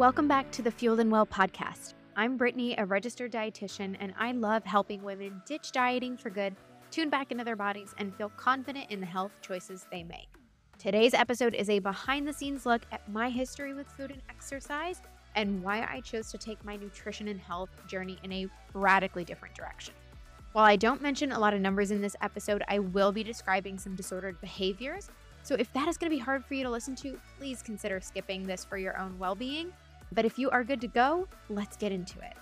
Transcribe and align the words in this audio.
Welcome 0.00 0.28
back 0.28 0.50
to 0.52 0.62
the 0.62 0.70
Fueled 0.70 1.00
and 1.00 1.10
Well 1.10 1.26
podcast. 1.26 1.92
I'm 2.16 2.38
Brittany, 2.38 2.74
a 2.78 2.86
registered 2.86 3.30
dietitian, 3.32 3.98
and 4.00 4.14
I 4.18 4.32
love 4.32 4.64
helping 4.64 5.02
women 5.02 5.42
ditch 5.44 5.72
dieting 5.72 6.16
for 6.16 6.30
good, 6.30 6.56
tune 6.90 7.10
back 7.10 7.30
into 7.30 7.44
their 7.44 7.54
bodies, 7.54 7.94
and 7.98 8.16
feel 8.16 8.30
confident 8.30 8.90
in 8.90 9.00
the 9.00 9.06
health 9.06 9.32
choices 9.42 9.86
they 9.92 10.02
make. 10.02 10.30
Today's 10.78 11.12
episode 11.12 11.52
is 11.52 11.68
a 11.68 11.80
behind 11.80 12.26
the 12.26 12.32
scenes 12.32 12.64
look 12.64 12.80
at 12.92 13.06
my 13.10 13.28
history 13.28 13.74
with 13.74 13.88
food 13.88 14.10
and 14.10 14.22
exercise 14.30 15.02
and 15.34 15.62
why 15.62 15.82
I 15.82 16.00
chose 16.00 16.30
to 16.30 16.38
take 16.38 16.64
my 16.64 16.76
nutrition 16.76 17.28
and 17.28 17.38
health 17.38 17.68
journey 17.86 18.18
in 18.22 18.32
a 18.32 18.46
radically 18.72 19.24
different 19.24 19.54
direction. 19.54 19.92
While 20.52 20.64
I 20.64 20.76
don't 20.76 21.02
mention 21.02 21.30
a 21.30 21.38
lot 21.38 21.52
of 21.52 21.60
numbers 21.60 21.90
in 21.90 22.00
this 22.00 22.16
episode, 22.22 22.62
I 22.68 22.78
will 22.78 23.12
be 23.12 23.22
describing 23.22 23.78
some 23.78 23.96
disordered 23.96 24.40
behaviors. 24.40 25.10
So 25.42 25.56
if 25.56 25.70
that 25.74 25.88
is 25.88 25.98
going 25.98 26.10
to 26.10 26.16
be 26.16 26.22
hard 26.22 26.42
for 26.46 26.54
you 26.54 26.64
to 26.64 26.70
listen 26.70 26.94
to, 26.96 27.20
please 27.38 27.60
consider 27.60 28.00
skipping 28.00 28.46
this 28.46 28.64
for 28.64 28.78
your 28.78 28.98
own 28.98 29.18
well 29.18 29.34
being. 29.34 29.70
But 30.12 30.24
if 30.24 30.38
you 30.38 30.50
are 30.50 30.64
good 30.64 30.80
to 30.80 30.88
go, 30.88 31.28
let's 31.48 31.76
get 31.76 31.92
into 31.92 32.18
it. 32.18 32.36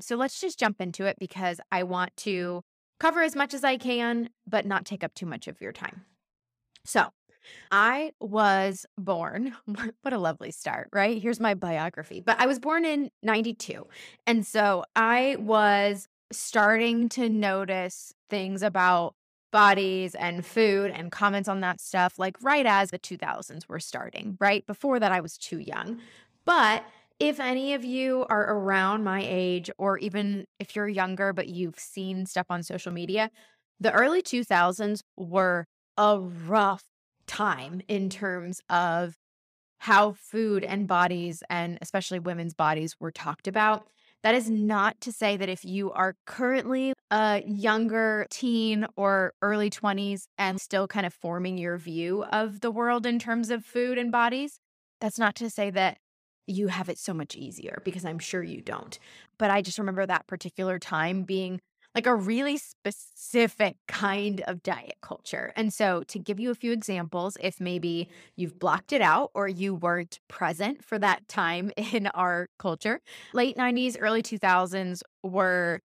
So 0.00 0.16
let's 0.16 0.40
just 0.40 0.58
jump 0.58 0.80
into 0.80 1.06
it 1.06 1.16
because 1.18 1.60
I 1.72 1.82
want 1.84 2.14
to 2.18 2.62
cover 3.00 3.22
as 3.22 3.34
much 3.34 3.54
as 3.54 3.64
I 3.64 3.78
can, 3.78 4.28
but 4.46 4.66
not 4.66 4.84
take 4.84 5.02
up 5.02 5.14
too 5.14 5.26
much 5.26 5.48
of 5.48 5.60
your 5.60 5.72
time. 5.72 6.04
So, 6.84 7.08
I 7.70 8.12
was 8.20 8.86
born, 8.96 9.54
what 10.02 10.12
a 10.12 10.18
lovely 10.18 10.50
start, 10.50 10.88
right? 10.92 11.20
Here's 11.20 11.40
my 11.40 11.54
biography. 11.54 12.20
But 12.20 12.40
I 12.40 12.46
was 12.46 12.58
born 12.58 12.84
in 12.84 13.10
92. 13.22 13.86
And 14.26 14.46
so 14.46 14.84
I 14.96 15.36
was 15.38 16.08
starting 16.36 17.08
to 17.10 17.28
notice 17.28 18.12
things 18.30 18.62
about 18.62 19.14
bodies 19.52 20.14
and 20.16 20.44
food 20.44 20.90
and 20.90 21.12
comments 21.12 21.48
on 21.48 21.60
that 21.60 21.80
stuff 21.80 22.18
like 22.18 22.36
right 22.42 22.66
as 22.66 22.90
the 22.90 22.98
2000s 22.98 23.68
were 23.68 23.78
starting, 23.78 24.36
right? 24.40 24.66
Before 24.66 24.98
that, 24.98 25.12
I 25.12 25.20
was 25.20 25.38
too 25.38 25.58
young. 25.58 26.00
But 26.44 26.84
if 27.20 27.38
any 27.38 27.74
of 27.74 27.84
you 27.84 28.26
are 28.28 28.52
around 28.52 29.04
my 29.04 29.24
age, 29.24 29.70
or 29.78 29.98
even 29.98 30.46
if 30.58 30.74
you're 30.74 30.88
younger, 30.88 31.32
but 31.32 31.48
you've 31.48 31.78
seen 31.78 32.26
stuff 32.26 32.46
on 32.50 32.64
social 32.64 32.92
media, 32.92 33.30
the 33.78 33.92
early 33.92 34.22
2000s 34.22 35.02
were 35.16 35.66
a 35.96 36.18
rough 36.18 36.82
time 37.26 37.80
in 37.86 38.10
terms 38.10 38.60
of 38.68 39.14
how 39.78 40.12
food 40.12 40.64
and 40.64 40.88
bodies, 40.88 41.42
and 41.48 41.78
especially 41.80 42.18
women's 42.18 42.54
bodies, 42.54 42.96
were 42.98 43.12
talked 43.12 43.46
about. 43.46 43.86
That 44.24 44.34
is 44.34 44.48
not 44.48 45.02
to 45.02 45.12
say 45.12 45.36
that 45.36 45.50
if 45.50 45.66
you 45.66 45.92
are 45.92 46.16
currently 46.24 46.94
a 47.10 47.42
younger 47.46 48.26
teen 48.30 48.86
or 48.96 49.34
early 49.42 49.68
20s 49.68 50.22
and 50.38 50.58
still 50.58 50.88
kind 50.88 51.04
of 51.04 51.12
forming 51.12 51.58
your 51.58 51.76
view 51.76 52.24
of 52.32 52.60
the 52.60 52.70
world 52.70 53.04
in 53.04 53.18
terms 53.18 53.50
of 53.50 53.66
food 53.66 53.98
and 53.98 54.10
bodies, 54.10 54.58
that's 54.98 55.18
not 55.18 55.34
to 55.36 55.50
say 55.50 55.68
that 55.72 55.98
you 56.46 56.68
have 56.68 56.88
it 56.88 56.98
so 56.98 57.12
much 57.12 57.36
easier 57.36 57.82
because 57.84 58.06
I'm 58.06 58.18
sure 58.18 58.42
you 58.42 58.62
don't. 58.62 58.98
But 59.38 59.50
I 59.50 59.60
just 59.60 59.78
remember 59.78 60.06
that 60.06 60.26
particular 60.26 60.78
time 60.78 61.24
being 61.24 61.60
like 61.94 62.06
a 62.06 62.14
really 62.14 62.58
specific 62.58 63.76
kind 63.86 64.40
of 64.42 64.62
diet 64.62 64.96
culture. 65.00 65.52
And 65.56 65.72
so, 65.72 66.02
to 66.08 66.18
give 66.18 66.40
you 66.40 66.50
a 66.50 66.54
few 66.54 66.72
examples, 66.72 67.36
if 67.40 67.60
maybe 67.60 68.08
you've 68.36 68.58
blocked 68.58 68.92
it 68.92 69.00
out 69.00 69.30
or 69.34 69.46
you 69.46 69.74
weren't 69.74 70.18
present 70.28 70.84
for 70.84 70.98
that 70.98 71.28
time 71.28 71.70
in 71.76 72.08
our 72.08 72.48
culture, 72.58 73.00
late 73.32 73.56
90s, 73.56 73.96
early 74.00 74.22
2000s 74.22 75.02
were 75.22 75.80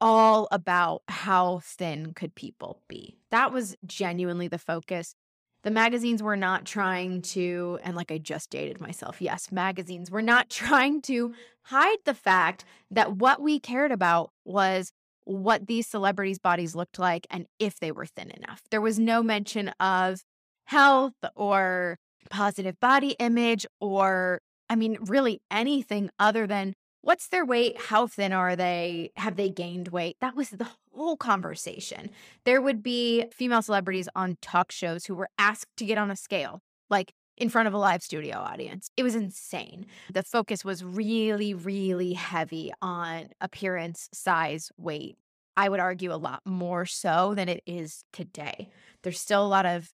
all 0.00 0.48
about 0.50 1.02
how 1.06 1.60
thin 1.62 2.12
could 2.12 2.34
people 2.34 2.80
be. 2.88 3.16
That 3.30 3.52
was 3.52 3.76
genuinely 3.86 4.48
the 4.48 4.58
focus. 4.58 5.14
The 5.62 5.70
magazines 5.70 6.24
were 6.24 6.36
not 6.36 6.64
trying 6.64 7.22
to, 7.22 7.78
and 7.84 7.94
like 7.94 8.10
I 8.10 8.18
just 8.18 8.50
dated 8.50 8.80
myself, 8.80 9.22
yes, 9.22 9.52
magazines 9.52 10.10
were 10.10 10.22
not 10.22 10.50
trying 10.50 11.02
to 11.02 11.34
hide 11.66 11.98
the 12.04 12.14
fact 12.14 12.64
that 12.90 13.16
what 13.16 13.40
we 13.40 13.60
cared 13.60 13.92
about 13.92 14.30
was 14.44 14.92
what 15.24 15.66
these 15.66 15.86
celebrities' 15.86 16.38
bodies 16.38 16.74
looked 16.74 16.98
like 16.98 17.26
and 17.30 17.46
if 17.58 17.78
they 17.78 17.92
were 17.92 18.06
thin 18.06 18.30
enough. 18.30 18.62
There 18.70 18.80
was 18.80 18.98
no 18.98 19.22
mention 19.22 19.68
of 19.80 20.22
health 20.66 21.14
or 21.34 21.98
positive 22.30 22.78
body 22.80 23.16
image 23.18 23.66
or, 23.80 24.40
I 24.68 24.76
mean, 24.76 24.98
really 25.00 25.40
anything 25.50 26.10
other 26.18 26.46
than 26.46 26.74
what's 27.02 27.28
their 27.28 27.44
weight? 27.44 27.80
How 27.80 28.06
thin 28.06 28.32
are 28.32 28.56
they? 28.56 29.10
Have 29.16 29.36
they 29.36 29.50
gained 29.50 29.88
weight? 29.88 30.16
That 30.20 30.36
was 30.36 30.50
the 30.50 30.68
whole 30.94 31.16
conversation. 31.16 32.10
There 32.44 32.62
would 32.62 32.82
be 32.82 33.26
female 33.32 33.62
celebrities 33.62 34.08
on 34.14 34.38
talk 34.40 34.70
shows 34.70 35.06
who 35.06 35.14
were 35.14 35.28
asked 35.38 35.76
to 35.78 35.84
get 35.84 35.98
on 35.98 36.10
a 36.10 36.16
scale. 36.16 36.60
Like, 36.88 37.12
in 37.42 37.48
front 37.48 37.66
of 37.66 37.74
a 37.74 37.78
live 37.78 38.04
studio 38.04 38.36
audience. 38.36 38.88
It 38.96 39.02
was 39.02 39.16
insane. 39.16 39.86
The 40.12 40.22
focus 40.22 40.64
was 40.64 40.84
really, 40.84 41.54
really 41.54 42.12
heavy 42.12 42.72
on 42.80 43.30
appearance, 43.40 44.08
size, 44.12 44.70
weight. 44.76 45.16
I 45.56 45.68
would 45.68 45.80
argue 45.80 46.14
a 46.14 46.16
lot 46.16 46.42
more 46.46 46.86
so 46.86 47.34
than 47.34 47.48
it 47.48 47.60
is 47.66 48.04
today. 48.12 48.68
There's 49.02 49.18
still 49.18 49.44
a 49.44 49.48
lot 49.48 49.66
of 49.66 49.90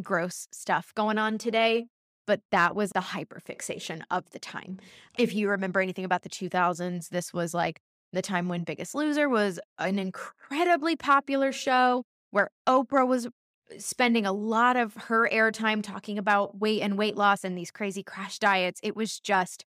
gross 0.00 0.46
stuff 0.52 0.94
going 0.94 1.18
on 1.18 1.36
today, 1.36 1.86
but 2.28 2.42
that 2.52 2.76
was 2.76 2.92
the 2.92 3.00
hyperfixation 3.00 4.02
of 4.12 4.30
the 4.30 4.38
time. 4.38 4.78
If 5.18 5.34
you 5.34 5.50
remember 5.50 5.80
anything 5.80 6.04
about 6.04 6.22
the 6.22 6.28
2000s, 6.28 7.08
this 7.08 7.34
was 7.34 7.52
like 7.52 7.80
the 8.12 8.22
time 8.22 8.48
when 8.48 8.62
Biggest 8.62 8.94
Loser 8.94 9.28
was 9.28 9.58
an 9.80 9.98
incredibly 9.98 10.94
popular 10.94 11.50
show 11.50 12.04
where 12.30 12.50
Oprah 12.68 13.06
was 13.06 13.26
spending 13.78 14.26
a 14.26 14.32
lot 14.32 14.76
of 14.76 14.94
her 14.94 15.28
airtime 15.30 15.82
talking 15.82 16.18
about 16.18 16.58
weight 16.58 16.82
and 16.82 16.98
weight 16.98 17.16
loss 17.16 17.44
and 17.44 17.56
these 17.56 17.70
crazy 17.70 18.02
crash 18.02 18.38
diets. 18.38 18.80
It 18.82 18.96
was 18.96 19.18
just, 19.20 19.64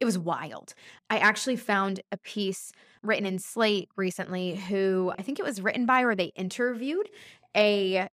it 0.00 0.04
was 0.04 0.18
wild. 0.18 0.74
I 1.08 1.18
actually 1.18 1.56
found 1.56 2.00
a 2.12 2.16
piece 2.16 2.72
written 3.02 3.26
in 3.26 3.38
Slate 3.38 3.88
recently 3.96 4.56
who 4.56 5.12
I 5.18 5.22
think 5.22 5.38
it 5.38 5.44
was 5.44 5.60
written 5.60 5.86
by 5.86 6.02
or 6.02 6.14
they 6.14 6.32
interviewed 6.36 7.08
a 7.56 8.08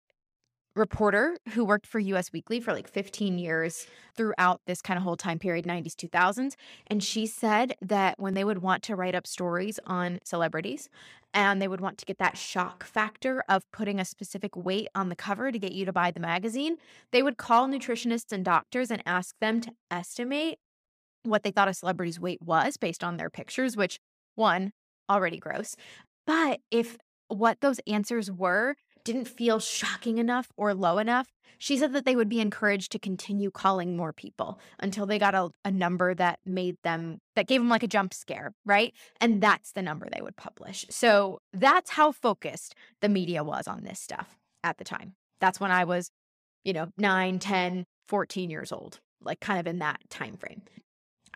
reporter 0.80 1.38
who 1.50 1.66
worked 1.66 1.86
for 1.86 2.00
US 2.00 2.32
Weekly 2.32 2.60
for 2.60 2.74
like 2.74 2.88
15 2.88 3.38
years 3.38 3.86
throughout 4.16 4.62
this 4.66 4.82
kind 4.82 4.98
of 4.98 5.04
whole 5.04 5.18
time 5.18 5.38
period 5.38 5.66
90s 5.66 5.94
2000s 5.94 6.56
and 6.88 7.04
she 7.04 7.28
said 7.28 7.76
that 7.82 8.20
when 8.20 8.34
they 8.34 8.44
would 8.44 8.60
want 8.60 8.82
to 8.84 8.96
write 8.96 9.14
up 9.14 9.28
stories 9.28 9.80
on 9.86 10.20
celebrities 10.24 10.90
and 11.34 11.62
they 11.62 11.68
would 11.68 11.82
want 11.82 11.98
to 12.00 12.06
get 12.06 12.18
that 12.18 12.38
shock 12.38 12.84
factor 12.84 13.44
of 13.48 13.70
putting 13.72 14.00
a 14.00 14.06
specific 14.06 14.56
weight 14.56 14.88
on 14.96 15.10
the 15.10 15.16
cover 15.16 15.52
to 15.52 15.60
get 15.60 15.74
you 15.74 15.86
to 15.86 15.94
buy 15.94 16.10
the 16.10 16.20
magazine 16.20 16.78
they 17.12 17.22
would 17.22 17.38
call 17.38 17.68
nutritionists 17.68 18.32
and 18.32 18.46
doctors 18.46 18.90
and 18.90 19.04
ask 19.06 19.36
them 19.40 19.62
to 19.62 19.72
estimate 19.92 20.58
what 21.24 21.44
they 21.44 21.52
thought 21.52 21.68
a 21.68 21.74
celebrity's 21.74 22.20
weight 22.20 22.42
was 22.42 22.78
based 22.78 23.04
on 23.04 23.18
their 23.18 23.30
pictures 23.30 23.76
which 23.76 24.00
one 24.36 24.72
already 25.10 25.38
gross 25.38 25.76
but 26.26 26.60
if 26.72 26.98
what 27.28 27.62
those 27.62 27.80
answers 27.86 28.32
were 28.32 28.76
didn't 29.12 29.28
feel 29.28 29.60
shocking 29.60 30.20
enough 30.20 30.50
or 30.56 30.76
low 30.76 31.00
enough, 31.00 31.28
she 31.58 31.78
said 31.78 31.94
that 31.94 32.06
they 32.06 32.16
would 32.16 32.30
be 32.30 32.40
encouraged 32.40 32.92
to 32.92 33.00
continue 33.00 33.50
calling 33.50 33.98
more 33.98 34.14
people 34.14 34.60
until 34.80 35.08
they 35.08 35.18
got 35.18 35.34
a, 35.34 35.50
a, 35.66 35.72
number 35.72 36.14
that 36.14 36.38
made 36.46 36.76
them, 36.84 37.18
that 37.36 37.48
gave 37.48 37.60
them 37.60 37.70
like 37.70 37.82
a 37.82 37.88
jump 37.88 38.14
scare, 38.14 38.54
right? 38.66 38.94
And 39.20 39.42
that's 39.42 39.72
the 39.72 39.82
number 39.82 40.08
they 40.10 40.22
would 40.22 40.36
publish. 40.36 40.86
So 40.92 41.40
that's 41.54 41.90
how 41.90 42.12
focused 42.12 42.76
the 43.02 43.10
media 43.10 43.44
was 43.44 43.68
on 43.68 43.84
this 43.84 44.00
stuff 44.00 44.38
at 44.64 44.78
the 44.78 44.84
time. 44.84 45.16
That's 45.42 45.60
when 45.60 45.72
I 45.72 45.86
was, 45.86 46.12
you 46.64 46.74
know, 46.74 46.90
9, 46.98 47.40
10, 47.40 47.86
14 48.08 48.50
years 48.52 48.72
old, 48.72 49.00
like 49.22 49.40
kind 49.40 49.60
of 49.60 49.66
in 49.66 49.80
that 49.80 49.98
time 50.10 50.38
frame. 50.38 50.62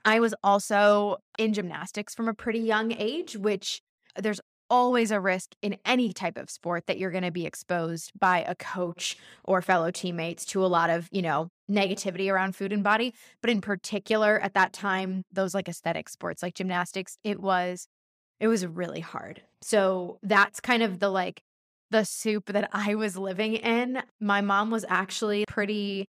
I 0.05 0.19
was 0.19 0.35
also 0.43 1.17
in 1.39 1.53
gymnastics 1.53 2.13
from 2.13 2.27
a 2.27 2.35
pretty 2.35 2.59
young 2.59 2.91
age, 2.91 3.35
which 3.35 3.81
there's 4.15 4.41
always 4.73 5.11
a 5.11 5.19
risk 5.19 5.51
in 5.61 5.77
any 5.85 6.11
type 6.11 6.35
of 6.35 6.49
sport 6.49 6.87
that 6.87 6.97
you're 6.97 7.11
going 7.11 7.23
to 7.23 7.29
be 7.29 7.45
exposed 7.45 8.11
by 8.19 8.39
a 8.39 8.55
coach 8.55 9.15
or 9.43 9.61
fellow 9.61 9.91
teammates 9.91 10.45
to 10.45 10.65
a 10.65 10.67
lot 10.67 10.89
of, 10.89 11.07
you 11.11 11.21
know, 11.21 11.47
negativity 11.69 12.33
around 12.33 12.55
food 12.55 12.73
and 12.73 12.83
body. 12.83 13.13
But 13.39 13.51
in 13.51 13.61
particular, 13.61 14.39
at 14.39 14.55
that 14.55 14.73
time, 14.73 15.21
those 15.31 15.53
like 15.53 15.69
aesthetic 15.69 16.09
sports 16.09 16.41
like 16.41 16.55
gymnastics, 16.55 17.17
it 17.23 17.39
was, 17.39 17.85
it 18.39 18.47
was 18.47 18.65
really 18.65 18.99
hard. 18.99 19.43
So 19.61 20.17
that's 20.23 20.59
kind 20.59 20.81
of 20.81 20.97
the 20.97 21.09
like, 21.09 21.43
the 21.91 22.03
soup 22.03 22.47
that 22.47 22.67
I 22.73 22.95
was 22.95 23.15
living 23.15 23.53
in. 23.53 24.01
My 24.19 24.41
mom 24.41 24.71
was 24.71 24.85
actually 24.89 25.45
pretty 25.47 26.07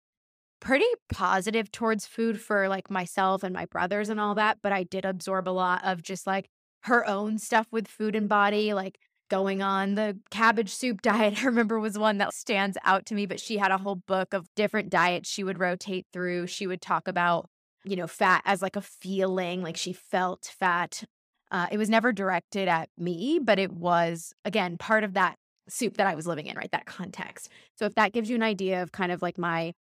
pretty 0.59 0.83
positive 1.07 1.71
towards 1.71 2.05
food 2.05 2.41
for 2.41 2.67
like 2.67 2.91
myself 2.91 3.43
and 3.43 3.53
my 3.53 3.63
brothers 3.63 4.09
and 4.09 4.19
all 4.19 4.35
that, 4.35 4.57
but 4.61 4.73
I 4.73 4.83
did 4.83 5.05
absorb 5.05 5.47
a 5.47 5.51
lot 5.51 5.85
of 5.85 6.01
just 6.01 6.27
like 6.27 6.49
her 6.83 7.07
own 7.07 7.37
stuff 7.37 7.67
with 7.71 7.87
food 7.87 8.15
and 8.15 8.29
body, 8.29 8.73
like 8.73 8.99
going 9.29 9.61
on 9.61 9.95
the 9.95 10.17
cabbage 10.31 10.73
soup 10.73 11.01
diet. 11.03 11.41
I 11.41 11.45
remember 11.45 11.79
was 11.79 11.97
one 11.97 12.17
that 12.17 12.33
stands 12.33 12.77
out 12.83 13.05
to 13.07 13.15
me, 13.15 13.25
but 13.25 13.39
she 13.39 13.57
had 13.57 13.71
a 13.71 13.77
whole 13.77 13.95
book 13.95 14.33
of 14.33 14.47
different 14.55 14.89
diets 14.89 15.29
she 15.29 15.43
would 15.43 15.59
rotate 15.59 16.07
through. 16.11 16.47
She 16.47 16.67
would 16.67 16.81
talk 16.81 17.07
about, 17.07 17.49
you 17.83 17.95
know, 17.95 18.07
fat 18.07 18.41
as 18.45 18.61
like 18.61 18.75
a 18.75 18.81
feeling, 18.81 19.61
like 19.61 19.77
she 19.77 19.93
felt 19.93 20.53
fat. 20.57 21.03
Uh, 21.51 21.67
it 21.71 21.77
was 21.77 21.89
never 21.89 22.11
directed 22.11 22.67
at 22.67 22.89
me, 22.97 23.39
but 23.41 23.57
it 23.57 23.71
was, 23.71 24.33
again, 24.45 24.77
part 24.77 25.03
of 25.03 25.13
that 25.13 25.35
soup 25.67 25.97
that 25.97 26.07
I 26.07 26.15
was 26.15 26.27
living 26.27 26.47
in, 26.47 26.55
right? 26.55 26.71
That 26.71 26.85
context. 26.85 27.49
So 27.75 27.85
if 27.85 27.95
that 27.95 28.13
gives 28.13 28.29
you 28.29 28.35
an 28.35 28.43
idea 28.43 28.81
of 28.83 28.91
kind 28.91 29.11
of 29.11 29.21
like 29.21 29.37
my 29.37 29.73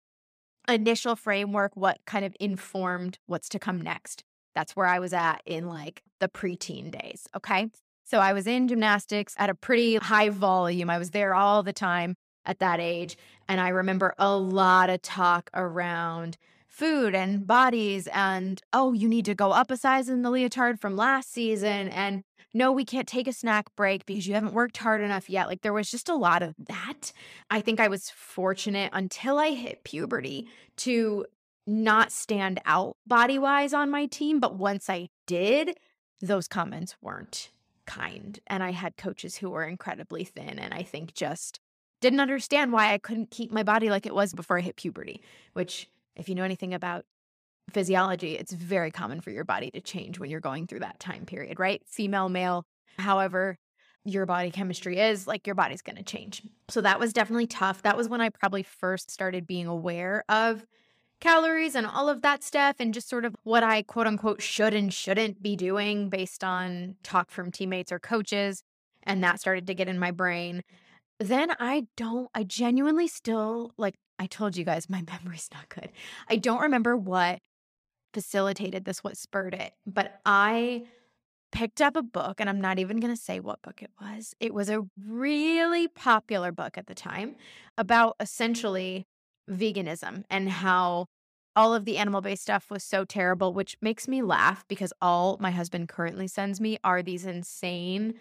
initial 0.68 1.16
framework, 1.16 1.72
what 1.74 1.98
kind 2.06 2.24
of 2.24 2.34
informed 2.40 3.18
what's 3.26 3.48
to 3.50 3.58
come 3.58 3.80
next. 3.80 4.24
That's 4.56 4.74
where 4.74 4.86
I 4.86 4.98
was 4.98 5.12
at 5.12 5.42
in 5.44 5.68
like 5.68 6.02
the 6.18 6.28
preteen 6.28 6.90
days. 6.90 7.28
Okay. 7.36 7.68
So 8.04 8.20
I 8.20 8.32
was 8.32 8.46
in 8.46 8.68
gymnastics 8.68 9.34
at 9.36 9.50
a 9.50 9.54
pretty 9.54 9.96
high 9.96 10.30
volume. 10.30 10.88
I 10.88 10.96
was 10.96 11.10
there 11.10 11.34
all 11.34 11.62
the 11.62 11.74
time 11.74 12.14
at 12.46 12.58
that 12.60 12.80
age. 12.80 13.18
And 13.48 13.60
I 13.60 13.68
remember 13.68 14.14
a 14.18 14.34
lot 14.34 14.88
of 14.88 15.02
talk 15.02 15.50
around 15.52 16.38
food 16.66 17.14
and 17.14 17.46
bodies 17.46 18.08
and, 18.14 18.62
oh, 18.72 18.94
you 18.94 19.08
need 19.08 19.26
to 19.26 19.34
go 19.34 19.50
up 19.50 19.70
a 19.70 19.76
size 19.76 20.08
in 20.08 20.22
the 20.22 20.30
leotard 20.30 20.80
from 20.80 20.96
last 20.96 21.32
season. 21.32 21.88
And 21.88 22.22
no, 22.54 22.72
we 22.72 22.86
can't 22.86 23.06
take 23.06 23.28
a 23.28 23.32
snack 23.32 23.66
break 23.76 24.06
because 24.06 24.26
you 24.26 24.32
haven't 24.32 24.54
worked 24.54 24.78
hard 24.78 25.02
enough 25.02 25.28
yet. 25.28 25.48
Like 25.48 25.60
there 25.60 25.74
was 25.74 25.90
just 25.90 26.08
a 26.08 26.14
lot 26.14 26.42
of 26.42 26.54
that. 26.68 27.12
I 27.50 27.60
think 27.60 27.78
I 27.78 27.88
was 27.88 28.08
fortunate 28.08 28.90
until 28.94 29.38
I 29.38 29.50
hit 29.50 29.84
puberty 29.84 30.48
to 30.78 31.26
not 31.66 32.12
stand 32.12 32.60
out 32.64 32.96
body 33.06 33.38
wise 33.38 33.72
on 33.72 33.90
my 33.90 34.06
team. 34.06 34.40
But 34.40 34.56
once 34.56 34.88
I 34.88 35.08
did, 35.26 35.78
those 36.20 36.48
comments 36.48 36.96
weren't 37.02 37.50
kind. 37.86 38.38
And 38.46 38.62
I 38.62 38.72
had 38.72 38.96
coaches 38.96 39.36
who 39.36 39.50
were 39.50 39.64
incredibly 39.64 40.24
thin. 40.24 40.58
And 40.58 40.72
I 40.72 40.82
think 40.82 41.14
just 41.14 41.60
didn't 42.00 42.20
understand 42.20 42.72
why 42.72 42.92
I 42.92 42.98
couldn't 42.98 43.30
keep 43.30 43.50
my 43.50 43.62
body 43.62 43.90
like 43.90 44.06
it 44.06 44.14
was 44.14 44.32
before 44.32 44.58
I 44.58 44.62
hit 44.62 44.76
puberty, 44.76 45.22
which, 45.54 45.88
if 46.14 46.28
you 46.28 46.34
know 46.34 46.44
anything 46.44 46.74
about 46.74 47.04
physiology, 47.70 48.36
it's 48.36 48.52
very 48.52 48.90
common 48.90 49.20
for 49.20 49.30
your 49.30 49.44
body 49.44 49.70
to 49.72 49.80
change 49.80 50.18
when 50.18 50.30
you're 50.30 50.40
going 50.40 50.66
through 50.66 50.80
that 50.80 51.00
time 51.00 51.26
period, 51.26 51.58
right? 51.58 51.82
Female, 51.86 52.28
male, 52.28 52.64
however 52.98 53.58
your 54.04 54.24
body 54.24 54.50
chemistry 54.50 54.98
is, 54.98 55.26
like 55.26 55.46
your 55.46 55.56
body's 55.56 55.82
going 55.82 55.96
to 55.96 56.02
change. 56.02 56.42
So 56.68 56.80
that 56.80 57.00
was 57.00 57.12
definitely 57.12 57.48
tough. 57.48 57.82
That 57.82 57.96
was 57.96 58.08
when 58.08 58.20
I 58.20 58.28
probably 58.28 58.62
first 58.62 59.10
started 59.10 59.46
being 59.46 59.66
aware 59.66 60.24
of 60.28 60.64
calories 61.20 61.74
and 61.74 61.86
all 61.86 62.08
of 62.08 62.22
that 62.22 62.42
stuff 62.42 62.76
and 62.78 62.92
just 62.92 63.08
sort 63.08 63.24
of 63.24 63.34
what 63.42 63.62
I 63.62 63.82
quote 63.82 64.06
unquote 64.06 64.42
should 64.42 64.74
and 64.74 64.92
shouldn't 64.92 65.42
be 65.42 65.56
doing 65.56 66.08
based 66.08 66.44
on 66.44 66.96
talk 67.02 67.30
from 67.30 67.50
teammates 67.50 67.92
or 67.92 67.98
coaches. 67.98 68.62
And 69.02 69.22
that 69.22 69.40
started 69.40 69.66
to 69.68 69.74
get 69.74 69.88
in 69.88 69.98
my 69.98 70.10
brain. 70.10 70.62
Then 71.18 71.52
I 71.58 71.86
don't, 71.96 72.28
I 72.34 72.42
genuinely 72.42 73.08
still, 73.08 73.72
like 73.78 73.94
I 74.18 74.26
told 74.26 74.56
you 74.56 74.64
guys, 74.64 74.88
my 74.90 75.02
memory's 75.02 75.48
not 75.52 75.68
good. 75.68 75.90
I 76.28 76.36
don't 76.36 76.60
remember 76.60 76.96
what 76.96 77.38
facilitated 78.12 78.84
this, 78.84 79.04
what 79.04 79.16
spurred 79.16 79.54
it. 79.54 79.72
But 79.86 80.20
I 80.24 80.86
picked 81.52 81.80
up 81.80 81.96
a 81.96 82.02
book, 82.02 82.40
and 82.40 82.50
I'm 82.50 82.60
not 82.60 82.78
even 82.78 83.00
going 83.00 83.14
to 83.14 83.20
say 83.20 83.40
what 83.40 83.62
book 83.62 83.82
it 83.82 83.90
was. 84.00 84.34
It 84.40 84.52
was 84.52 84.68
a 84.68 84.82
really 85.06 85.88
popular 85.88 86.52
book 86.52 86.76
at 86.76 86.86
the 86.86 86.94
time 86.94 87.36
about 87.78 88.16
essentially 88.20 89.06
veganism 89.50 90.24
and 90.30 90.48
how 90.48 91.06
all 91.54 91.74
of 91.74 91.86
the 91.86 91.96
animal 91.96 92.20
based 92.20 92.42
stuff 92.42 92.70
was 92.70 92.84
so 92.84 93.04
terrible, 93.04 93.54
which 93.54 93.76
makes 93.80 94.06
me 94.06 94.22
laugh 94.22 94.64
because 94.68 94.92
all 95.00 95.38
my 95.40 95.50
husband 95.50 95.88
currently 95.88 96.28
sends 96.28 96.60
me 96.60 96.78
are 96.84 97.02
these 97.02 97.24
insane. 97.24 98.14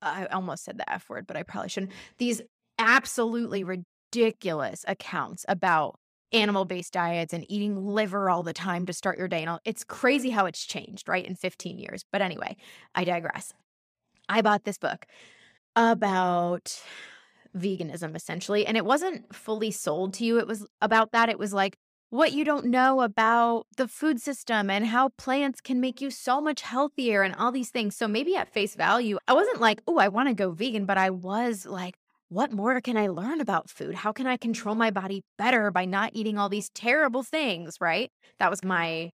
I 0.00 0.26
almost 0.26 0.64
said 0.64 0.78
the 0.78 0.90
F 0.90 1.10
word, 1.10 1.26
but 1.26 1.36
I 1.36 1.42
probably 1.42 1.68
shouldn't. 1.68 1.92
These 2.18 2.40
absolutely 2.78 3.64
ridiculous 3.64 4.84
accounts 4.86 5.44
about 5.48 5.98
animal 6.32 6.64
based 6.64 6.92
diets 6.92 7.32
and 7.32 7.44
eating 7.50 7.84
liver 7.84 8.30
all 8.30 8.42
the 8.42 8.52
time 8.52 8.86
to 8.86 8.92
start 8.92 9.18
your 9.18 9.28
day. 9.28 9.40
And 9.40 9.50
all, 9.50 9.60
it's 9.64 9.84
crazy 9.84 10.30
how 10.30 10.46
it's 10.46 10.64
changed, 10.64 11.08
right? 11.08 11.26
In 11.26 11.34
15 11.34 11.78
years. 11.78 12.04
But 12.12 12.22
anyway, 12.22 12.56
I 12.94 13.04
digress. 13.04 13.52
I 14.28 14.42
bought 14.42 14.64
this 14.64 14.78
book 14.78 15.06
about 15.74 16.80
veganism 17.56 18.14
essentially, 18.14 18.66
and 18.66 18.76
it 18.76 18.84
wasn't 18.84 19.34
fully 19.34 19.70
sold 19.70 20.14
to 20.14 20.24
you. 20.24 20.38
It 20.38 20.46
was 20.46 20.66
about 20.80 21.12
that. 21.12 21.28
It 21.28 21.38
was 21.38 21.52
like, 21.52 21.76
what 22.10 22.32
you 22.32 22.44
don't 22.44 22.66
know 22.66 23.02
about 23.02 23.66
the 23.76 23.86
food 23.86 24.20
system 24.20 24.68
and 24.68 24.86
how 24.86 25.10
plants 25.10 25.60
can 25.60 25.80
make 25.80 26.00
you 26.00 26.10
so 26.10 26.40
much 26.40 26.62
healthier 26.62 27.22
and 27.22 27.34
all 27.36 27.52
these 27.52 27.70
things. 27.70 27.96
So 27.96 28.08
maybe 28.08 28.34
at 28.34 28.52
face 28.52 28.74
value, 28.74 29.16
I 29.28 29.32
wasn't 29.32 29.60
like, 29.60 29.80
oh, 29.86 29.98
I 29.98 30.08
want 30.08 30.28
to 30.28 30.34
go 30.34 30.50
vegan, 30.50 30.86
but 30.86 30.98
I 30.98 31.10
was 31.10 31.66
like, 31.66 31.94
what 32.28 32.52
more 32.52 32.80
can 32.80 32.96
I 32.96 33.08
learn 33.08 33.40
about 33.40 33.70
food? 33.70 33.94
How 33.94 34.12
can 34.12 34.26
I 34.26 34.36
control 34.36 34.74
my 34.74 34.90
body 34.90 35.22
better 35.38 35.70
by 35.70 35.84
not 35.84 36.10
eating 36.12 36.36
all 36.36 36.48
these 36.48 36.70
terrible 36.70 37.22
things? 37.22 37.76
Right. 37.80 38.10
That 38.40 38.50
was 38.50 38.64
my 38.64 39.10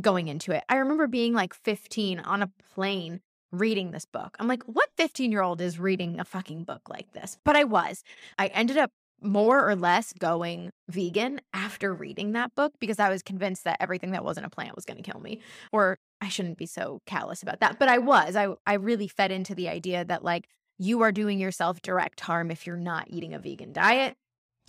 going 0.00 0.28
into 0.28 0.52
it. 0.52 0.62
I 0.68 0.76
remember 0.76 1.06
being 1.06 1.32
like 1.32 1.54
15 1.54 2.20
on 2.20 2.42
a 2.42 2.50
plane 2.74 3.20
reading 3.58 3.90
this 3.90 4.04
book. 4.04 4.36
I'm 4.38 4.48
like, 4.48 4.62
what 4.64 4.88
15 4.96 5.32
year 5.32 5.42
old 5.42 5.60
is 5.60 5.78
reading 5.78 6.20
a 6.20 6.24
fucking 6.24 6.64
book 6.64 6.88
like 6.88 7.12
this? 7.12 7.38
But 7.44 7.56
I 7.56 7.64
was. 7.64 8.02
I 8.38 8.46
ended 8.48 8.76
up 8.76 8.90
more 9.22 9.68
or 9.68 9.74
less 9.74 10.12
going 10.12 10.70
vegan 10.88 11.40
after 11.52 11.94
reading 11.94 12.32
that 12.32 12.54
book 12.54 12.74
because 12.78 12.98
I 12.98 13.08
was 13.08 13.22
convinced 13.22 13.64
that 13.64 13.78
everything 13.80 14.10
that 14.10 14.24
wasn't 14.24 14.46
a 14.46 14.50
plant 14.50 14.76
was 14.76 14.84
going 14.84 15.02
to 15.02 15.10
kill 15.10 15.20
me. 15.20 15.40
Or 15.72 15.98
I 16.20 16.28
shouldn't 16.28 16.58
be 16.58 16.66
so 16.66 17.00
callous 17.06 17.42
about 17.42 17.60
that, 17.60 17.78
but 17.78 17.88
I 17.88 17.98
was. 17.98 18.36
I 18.36 18.48
I 18.66 18.74
really 18.74 19.08
fed 19.08 19.32
into 19.32 19.54
the 19.54 19.68
idea 19.68 20.04
that 20.04 20.24
like 20.24 20.48
you 20.78 21.00
are 21.02 21.12
doing 21.12 21.38
yourself 21.38 21.80
direct 21.80 22.20
harm 22.20 22.50
if 22.50 22.66
you're 22.66 22.76
not 22.76 23.06
eating 23.08 23.34
a 23.34 23.38
vegan 23.38 23.72
diet. 23.72 24.16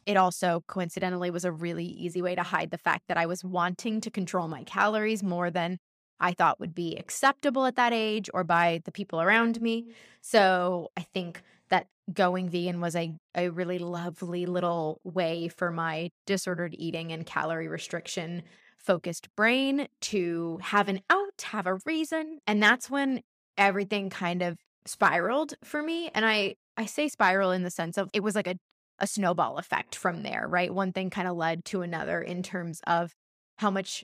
It 0.06 0.16
also 0.16 0.64
coincidentally 0.68 1.30
was 1.30 1.44
a 1.44 1.52
really 1.52 1.86
easy 1.86 2.22
way 2.22 2.34
to 2.36 2.44
hide 2.44 2.72
the 2.72 2.78
fact 2.78 3.04
that 3.10 3.18
I 3.18 3.26
was 3.26 3.44
wanting 3.44 4.00
to 4.02 4.10
control 4.10 4.48
my 4.48 4.64
calories 4.64 5.22
more 5.22 5.52
than 5.52 5.80
I 6.20 6.34
thought 6.34 6.60
would 6.60 6.76
be 6.76 6.96
acceptable 6.96 7.66
at 7.66 7.76
that 7.76 7.94
age 7.94 8.30
or 8.34 8.44
by 8.44 8.82
the 8.86 8.92
people 8.92 9.22
around 9.22 9.62
me. 9.62 9.82
Mm-hmm. 9.82 9.92
So 10.22 10.92
I 10.98 11.02
think 11.02 11.44
that 11.70 11.88
going 12.14 12.50
vegan 12.50 12.82
was 12.82 12.96
a, 12.96 13.14
a 13.36 13.50
really 13.50 13.80
lovely 13.80 14.46
little 14.46 15.00
way 15.04 15.48
for 15.48 15.72
my 15.72 16.12
disordered 16.26 16.76
eating 16.78 17.12
and 17.12 17.26
calorie 17.26 17.68
restriction 17.68 18.44
focused 18.78 19.28
brain 19.36 19.88
to 20.00 20.60
have 20.62 20.88
an 20.88 21.02
out, 21.10 21.42
have 21.44 21.68
a 21.68 21.80
reason. 21.86 22.40
And 22.48 22.64
that's 22.64 22.90
when 22.90 23.22
everything 23.58 24.10
kind 24.10 24.42
of 24.42 24.58
spiraled 24.86 25.56
for 25.64 25.84
me. 25.84 26.10
And 26.14 26.26
I 26.26 26.56
I 26.78 26.86
say 26.86 27.08
spiral 27.08 27.52
in 27.52 27.64
the 27.64 27.72
sense 27.72 27.98
of 27.98 28.10
it 28.14 28.24
was 28.24 28.36
like 28.36 28.48
a 28.48 28.56
a 29.00 29.08
snowball 29.08 29.58
effect 29.58 29.94
from 29.96 30.24
there, 30.24 30.48
right? 30.48 30.74
One 30.74 30.92
thing 30.92 31.10
kind 31.10 31.28
of 31.28 31.36
led 31.38 31.66
to 31.66 31.82
another 31.82 32.22
in 32.22 32.42
terms 32.42 32.82
of 32.88 33.14
how 33.58 33.70
much 33.70 34.04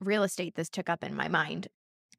real 0.00 0.22
estate 0.22 0.54
this 0.54 0.68
took 0.68 0.88
up 0.88 1.04
in 1.04 1.14
my 1.14 1.28
mind. 1.28 1.68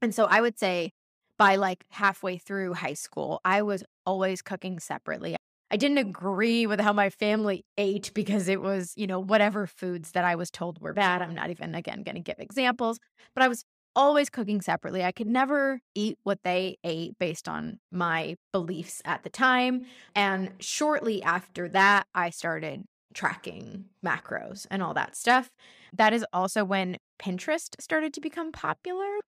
And 0.02 0.14
so 0.14 0.26
I 0.26 0.42
would 0.42 0.58
say 0.58 0.92
by 1.38 1.56
like 1.56 1.86
halfway 1.90 2.38
through 2.38 2.74
high 2.74 2.94
school, 2.94 3.42
I 3.44 3.62
was 3.62 3.84
always 4.06 4.42
cooking 4.42 4.80
separately. 4.80 5.36
I 5.72 5.78
didn't 5.78 6.00
agree 6.00 6.68
with 6.68 6.82
how 6.82 6.92
my 6.92 7.10
family 7.10 7.64
ate 7.78 8.12
because 8.14 8.48
it 8.48 8.62
was, 8.62 8.94
you 8.98 9.08
know, 9.08 9.20
whatever 9.20 9.66
foods 9.66 10.12
that 10.12 10.26
I 10.26 10.36
was 10.36 10.52
told 10.52 10.82
were 10.82 10.94
bad. 10.94 11.22
I'm 11.22 11.34
not 11.34 11.50
even, 11.50 11.76
again, 11.76 12.04
going 12.04 12.16
to 12.16 12.22
give 12.22 12.40
examples, 12.40 13.00
but 13.34 13.42
I 13.42 13.48
was 13.48 13.64
always 13.96 14.30
cooking 14.30 14.62
separately. 14.62 15.04
I 15.04 15.12
could 15.12 15.28
never 15.28 15.80
eat 15.96 16.18
what 16.24 16.40
they 16.44 16.78
ate 16.84 17.18
based 17.20 17.48
on 17.48 17.80
my 17.92 18.36
beliefs 18.52 19.02
at 19.06 19.24
the 19.24 19.30
time. 19.30 19.86
And 20.16 20.52
shortly 20.60 21.24
after 21.24 21.70
that, 21.70 22.06
I 22.14 22.30
started 22.30 22.84
tracking 23.14 23.86
macros 24.06 24.66
and 24.70 24.82
all 24.82 24.94
that 24.94 25.16
stuff. 25.16 25.50
That 25.94 26.14
is 26.14 26.26
also 26.32 26.64
when 26.64 26.98
Pinterest 27.22 27.70
started 27.80 28.14
to 28.14 28.22
become 28.22 28.52
popular. 28.52 29.20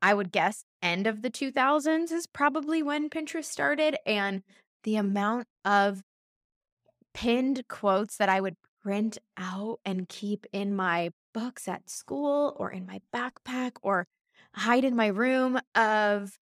I 0.00 0.14
would 0.14 0.32
guess 0.32 0.64
end 0.82 1.06
of 1.06 1.22
the 1.22 1.30
2000s 1.30 2.12
is 2.12 2.26
probably 2.26 2.82
when 2.82 3.10
Pinterest 3.10 3.44
started. 3.44 3.96
And 4.06 4.42
the 4.82 4.96
amount 4.96 5.46
of 5.64 6.02
pinned 7.12 7.66
quotes 7.68 8.16
that 8.16 8.28
I 8.28 8.40
would 8.40 8.56
print 8.82 9.18
out 9.38 9.80
and 9.84 10.08
keep 10.08 10.46
in 10.52 10.74
my 10.74 11.10
books 11.32 11.68
at 11.68 11.88
school 11.88 12.54
or 12.58 12.70
in 12.70 12.86
my 12.86 13.00
backpack 13.14 13.72
or 13.82 14.06
hide 14.54 14.84
in 14.84 14.94
my 14.94 15.06
room 15.06 15.58
of 15.74 16.38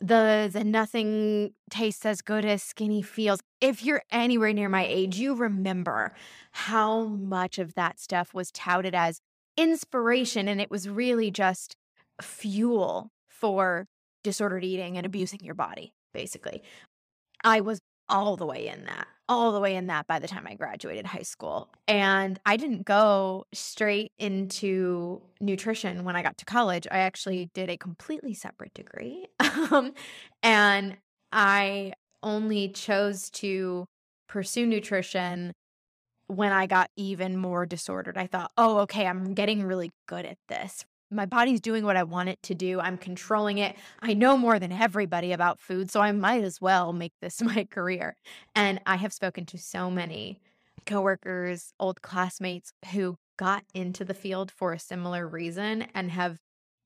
the 0.00 0.50
the 0.52 0.64
nothing 0.64 1.54
tastes 1.70 2.04
as 2.04 2.20
good 2.20 2.44
as 2.44 2.62
skinny 2.62 3.00
feels. 3.00 3.40
If 3.60 3.84
you're 3.84 4.02
anywhere 4.10 4.52
near 4.52 4.68
my 4.68 4.84
age, 4.84 5.18
you 5.18 5.34
remember 5.34 6.12
how 6.52 7.04
much 7.04 7.58
of 7.58 7.74
that 7.74 8.00
stuff 8.00 8.34
was 8.34 8.50
touted 8.50 8.94
as 8.94 9.20
inspiration 9.56 10.48
and 10.48 10.60
it 10.60 10.70
was 10.70 10.88
really 10.88 11.30
just 11.30 11.76
fuel 12.20 13.10
for 13.28 13.86
disordered 14.22 14.64
eating 14.64 14.96
and 14.96 15.06
abusing 15.06 15.40
your 15.42 15.54
body, 15.54 15.92
basically. 16.12 16.62
I 17.42 17.60
was 17.60 17.80
all 18.08 18.36
the 18.36 18.46
way 18.46 18.68
in 18.68 18.84
that, 18.84 19.06
all 19.28 19.52
the 19.52 19.60
way 19.60 19.76
in 19.76 19.86
that 19.86 20.06
by 20.06 20.18
the 20.18 20.28
time 20.28 20.46
I 20.46 20.54
graduated 20.54 21.06
high 21.06 21.22
school. 21.22 21.70
And 21.88 22.38
I 22.44 22.56
didn't 22.56 22.84
go 22.84 23.44
straight 23.52 24.12
into 24.18 25.22
nutrition 25.40 26.04
when 26.04 26.16
I 26.16 26.22
got 26.22 26.38
to 26.38 26.44
college. 26.44 26.86
I 26.90 26.98
actually 26.98 27.50
did 27.54 27.70
a 27.70 27.76
completely 27.76 28.34
separate 28.34 28.74
degree. 28.74 29.26
um, 29.70 29.92
and 30.42 30.96
I 31.32 31.92
only 32.22 32.68
chose 32.68 33.30
to 33.30 33.86
pursue 34.28 34.66
nutrition 34.66 35.52
when 36.26 36.52
I 36.52 36.66
got 36.66 36.90
even 36.96 37.36
more 37.36 37.66
disordered. 37.66 38.16
I 38.16 38.26
thought, 38.26 38.50
oh, 38.56 38.78
okay, 38.78 39.06
I'm 39.06 39.34
getting 39.34 39.64
really 39.64 39.90
good 40.06 40.24
at 40.24 40.38
this. 40.48 40.84
my 41.10 41.26
body's 41.26 41.60
doing 41.60 41.84
what 41.84 41.96
I 41.96 42.02
want 42.02 42.28
it 42.28 42.42
to 42.44 42.54
do. 42.54 42.80
I'm 42.80 42.96
controlling 42.96 43.58
it. 43.58 43.76
I 44.00 44.14
know 44.14 44.36
more 44.36 44.58
than 44.58 44.72
everybody 44.72 45.32
about 45.32 45.60
food, 45.60 45.90
so 45.90 46.00
I 46.00 46.12
might 46.12 46.42
as 46.42 46.60
well 46.60 46.92
make 46.92 47.12
this 47.20 47.42
my 47.54 47.64
career. 47.70 48.16
And 48.54 48.80
I 48.86 48.96
have 48.96 49.12
spoken 49.12 49.46
to 49.46 49.58
so 49.58 49.90
many 49.90 50.40
coworkers, 50.86 51.72
old 51.78 52.02
classmates 52.02 52.72
who 52.92 53.16
got 53.36 53.64
into 53.74 54.04
the 54.04 54.14
field 54.14 54.50
for 54.50 54.72
a 54.72 54.78
similar 54.78 55.26
reason 55.26 55.86
and 55.94 56.10
have 56.10 56.38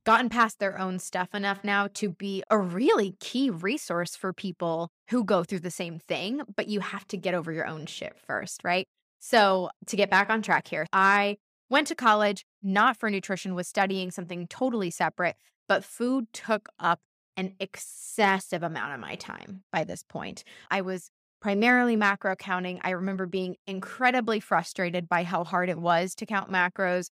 gotten 0.04 0.28
past 0.30 0.59
their 0.59 0.78
own 0.78 0.99
stuff 0.99 1.35
enough 1.35 1.62
now 1.62 1.87
to 1.87 2.09
be 2.09 2.42
a 2.49 2.57
really 2.57 3.14
key 3.21 3.50
resource 3.50 4.16
for 4.16 4.33
people 4.33 4.90
who 5.11 5.23
go 5.23 5.45
through 5.45 5.61
the 5.61 5.71
same 5.71 5.99
thing, 5.99 6.40
but 6.57 6.68
you 6.68 6.80
have 6.80 7.07
to 7.07 7.16
get 7.16 7.35
over 7.35 7.52
your 7.52 7.66
own 7.66 7.85
shit 7.85 8.16
first, 8.26 8.64
right? 8.64 8.88
So, 9.18 9.70
to 9.87 9.96
get 9.96 10.10
back 10.10 10.30
on 10.30 10.42
track 10.42 10.68
here, 10.68 10.87
I 10.92 11.38
went 11.70 11.87
to 11.88 11.94
college 11.94 12.44
not 12.62 12.96
for 12.96 13.10
nutrition, 13.10 13.54
was 13.54 13.68
studying 13.68 14.10
something 14.10 14.46
totally 14.46 14.90
separate, 14.90 15.37
but 15.68 15.84
food 15.84 16.26
took 16.32 16.68
up 16.78 17.00
an 17.37 17.54
excessive 17.60 18.62
amount 18.62 18.94
of 18.94 19.00
my 19.00 19.14
time 19.14 19.62
by 19.72 19.84
this 19.84 20.02
point. 20.02 20.44
I 20.70 20.80
was 20.80 21.10
primarily 21.40 21.94
macro 21.94 22.34
counting. 22.34 22.80
I 22.82 22.90
remember 22.90 23.26
being 23.26 23.56
incredibly 23.66 24.40
frustrated 24.40 25.08
by 25.08 25.22
how 25.22 25.44
hard 25.44 25.68
it 25.68 25.78
was 25.78 26.14
to 26.16 26.26
count 26.26 26.50
macros 26.50 27.10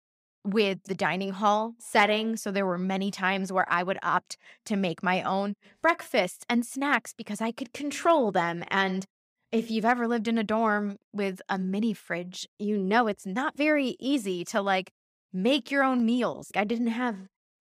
with 0.45 0.79
the 0.85 0.95
dining 0.95 1.31
hall 1.31 1.75
setting. 1.79 2.37
So 2.37 2.51
there 2.51 2.67
were 2.67 2.79
many 2.79 3.11
times 3.11 3.53
where 3.53 3.67
I 3.71 3.83
would 3.83 3.99
opt 4.03 4.37
to 4.67 4.77
make 4.77 5.03
my 5.03 5.23
own 5.23 5.55
breakfasts 5.83 6.45
and 6.49 6.65
snacks 6.65 7.15
because 7.17 7.41
I 7.41 7.53
could 7.53 7.73
control 7.73 8.33
them. 8.33 8.65
And 8.69 9.07
if 9.53 9.71
you've 9.71 9.85
ever 9.85 10.09
lived 10.09 10.27
in 10.27 10.39
a 10.39 10.43
dorm 10.45 10.99
with 11.13 11.43
a 11.49 11.59
mini 11.59 11.93
fridge, 11.93 12.49
you 12.59 12.79
know 12.79 13.07
it's 13.07 13.27
not 13.27 13.57
very 13.57 13.97
easy 14.01 14.45
to 14.47 14.63
like 14.63 14.91
make 15.33 15.71
your 15.71 15.85
own 15.85 16.05
meals. 16.05 16.51
I 16.57 16.65
didn't 16.65 16.89
have 16.89 17.17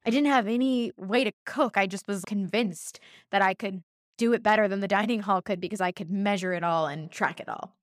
I 0.05 0.09
didn't 0.09 0.31
have 0.31 0.47
any 0.47 0.91
way 0.97 1.23
to 1.23 1.31
cook. 1.45 1.77
I 1.77 1.85
just 1.85 2.07
was 2.07 2.25
convinced 2.25 2.99
that 3.29 3.43
I 3.43 3.53
could 3.53 3.83
do 4.17 4.33
it 4.33 4.41
better 4.41 4.67
than 4.67 4.79
the 4.79 4.87
dining 4.99 5.21
hall 5.21 5.41
could 5.41 5.59
because 5.59 5.81
I 5.81 5.91
could 5.91 6.09
measure 6.09 6.53
it 6.53 6.63
all 6.63 6.87
and 6.87 7.11
track 7.11 7.39
it 7.39 7.49
all. 7.49 7.75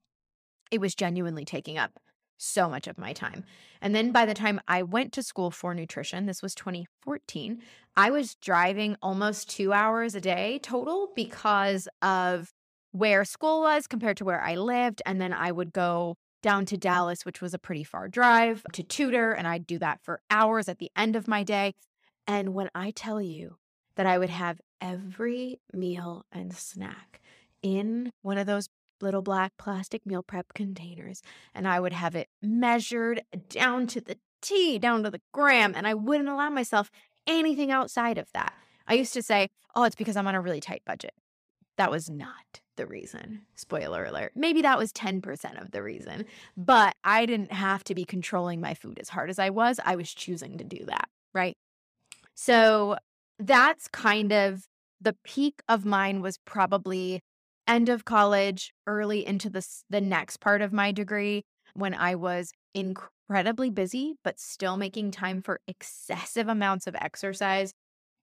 It 0.71 0.81
was 0.81 0.95
genuinely 0.95 1.45
taking 1.45 1.79
up 1.79 1.93
so 2.39 2.69
much 2.69 2.87
of 2.87 2.99
my 2.99 3.13
time. 3.13 3.45
And 3.81 3.95
then 3.95 4.13
by 4.13 4.25
the 4.25 4.35
time 4.35 4.61
I 4.69 4.83
went 4.83 5.13
to 5.15 5.23
school 5.23 5.51
for 5.51 5.75
nutrition, 5.75 6.27
this 6.27 6.43
was 6.43 6.55
2014, 6.55 7.61
I 7.97 8.11
was 8.11 8.37
driving 8.37 8.97
almost 9.03 9.51
two 9.51 9.73
hours 9.73 10.15
a 10.15 10.21
day 10.21 10.61
total 10.63 11.11
because 11.15 11.89
of 12.01 12.53
where 12.93 13.25
school 13.25 13.61
was 13.61 13.87
compared 13.87 14.17
to 14.19 14.25
where 14.25 14.43
I 14.43 14.55
lived. 14.55 15.03
And 15.07 15.21
then 15.21 15.33
I 15.33 15.53
would 15.53 15.73
go 15.73 16.17
down 16.43 16.67
to 16.67 16.75
mm-hmm. 16.75 16.81
Dallas, 16.81 17.25
which 17.25 17.41
was 17.41 17.55
a 17.55 17.59
pretty 17.59 17.85
far 17.85 18.09
drive, 18.09 18.63
to 18.73 18.83
tutor. 18.83 19.33
And 19.33 19.47
I'd 19.47 19.67
do 19.67 19.79
that 19.79 20.01
for 20.03 20.21
hours 20.31 20.69
at 20.69 20.79
the 20.79 20.91
end 20.97 21.17
of 21.17 21.29
my 21.29 21.43
day. 21.43 21.75
And 22.27 22.55
when 22.55 22.69
I 22.75 22.91
tell 22.91 23.21
you 23.21 23.57
that 23.97 24.07
I 24.07 24.19
would 24.19 24.31
have 24.31 24.61
every 24.81 25.61
meal 25.73 26.25
and 26.31 26.55
snack 26.55 27.21
in 27.63 28.13
one 28.23 28.39
of 28.39 28.47
those 28.47 28.69
little 29.01 29.23
black 29.23 29.53
plastic 29.59 30.05
meal 30.05 30.23
prep 30.23 30.55
containers 30.55 31.23
and 31.55 31.67
I 31.67 31.81
would 31.81 31.93
have 31.93 32.15
it 32.15 32.29
measured 32.43 33.23
down 33.49 33.87
to 33.89 34.01
the 34.01 34.19
T, 34.41 34.79
down 34.79 35.03
to 35.03 35.11
the 35.11 35.21
gram, 35.33 35.73
and 35.75 35.87
I 35.87 35.95
wouldn't 35.95 36.29
allow 36.29 36.49
myself 36.51 36.91
anything 37.27 37.73
outside 37.73 38.19
of 38.19 38.31
that. 38.35 38.53
I 38.87 38.95
used 38.95 39.13
to 39.15 39.23
say, 39.23 39.49
oh, 39.75 39.83
it's 39.83 39.97
because 39.97 40.17
I'm 40.17 40.29
on 40.29 40.35
a 40.35 40.41
really 40.41 40.61
tight 40.61 40.83
budget. 40.87 41.13
That 41.77 41.91
was 41.91 42.09
not 42.09 42.61
the 42.79 42.87
reason. 42.87 43.43
Spoiler 43.55 44.07
alert. 44.07 44.33
Maybe 44.35 44.63
that 44.63 44.79
was 44.79 44.91
10% 44.95 45.61
of 45.61 45.73
the 45.73 45.83
reason, 45.83 46.25
but 46.57 46.97
I 47.05 47.27
didn't 47.27 47.53
have 47.53 47.85
to 47.85 47.95
be 47.95 48.07
controlling 48.07 48.63
my 48.63 48.73
food 48.73 48.99
as 48.99 49.11
hard 49.11 49.29
as 49.29 49.39
I 49.39 49.51
was. 49.51 49.79
I 49.85 49.97
was 49.97 50.15
choosing 50.15 50.57
to 50.57 50.65
do 50.65 50.87
that, 50.87 51.11
right? 51.35 51.57
So 52.35 52.97
that's 53.39 53.89
kind 53.89 54.33
of 54.33 54.65
the 55.01 55.17
peak 55.25 55.61
of 55.69 55.85
mine 55.85 56.23
was 56.23 56.39
probably 56.47 57.21
end 57.67 57.91
of 57.91 58.05
college, 58.07 58.73
early 58.87 59.27
into 59.27 59.51
the, 59.51 59.67
the 59.91 60.01
next 60.01 60.39
part 60.39 60.63
of 60.63 60.73
my 60.73 60.91
degree, 60.91 61.45
when 61.75 61.93
I 61.93 62.15
was 62.15 62.53
incredibly 62.75 63.71
busy, 63.71 64.15
but 64.25 64.41
still 64.41 64.77
making 64.77 65.11
time 65.11 65.43
for 65.43 65.61
excessive 65.69 66.49
amounts 66.49 66.87
of 66.87 66.95
exercise 66.97 67.75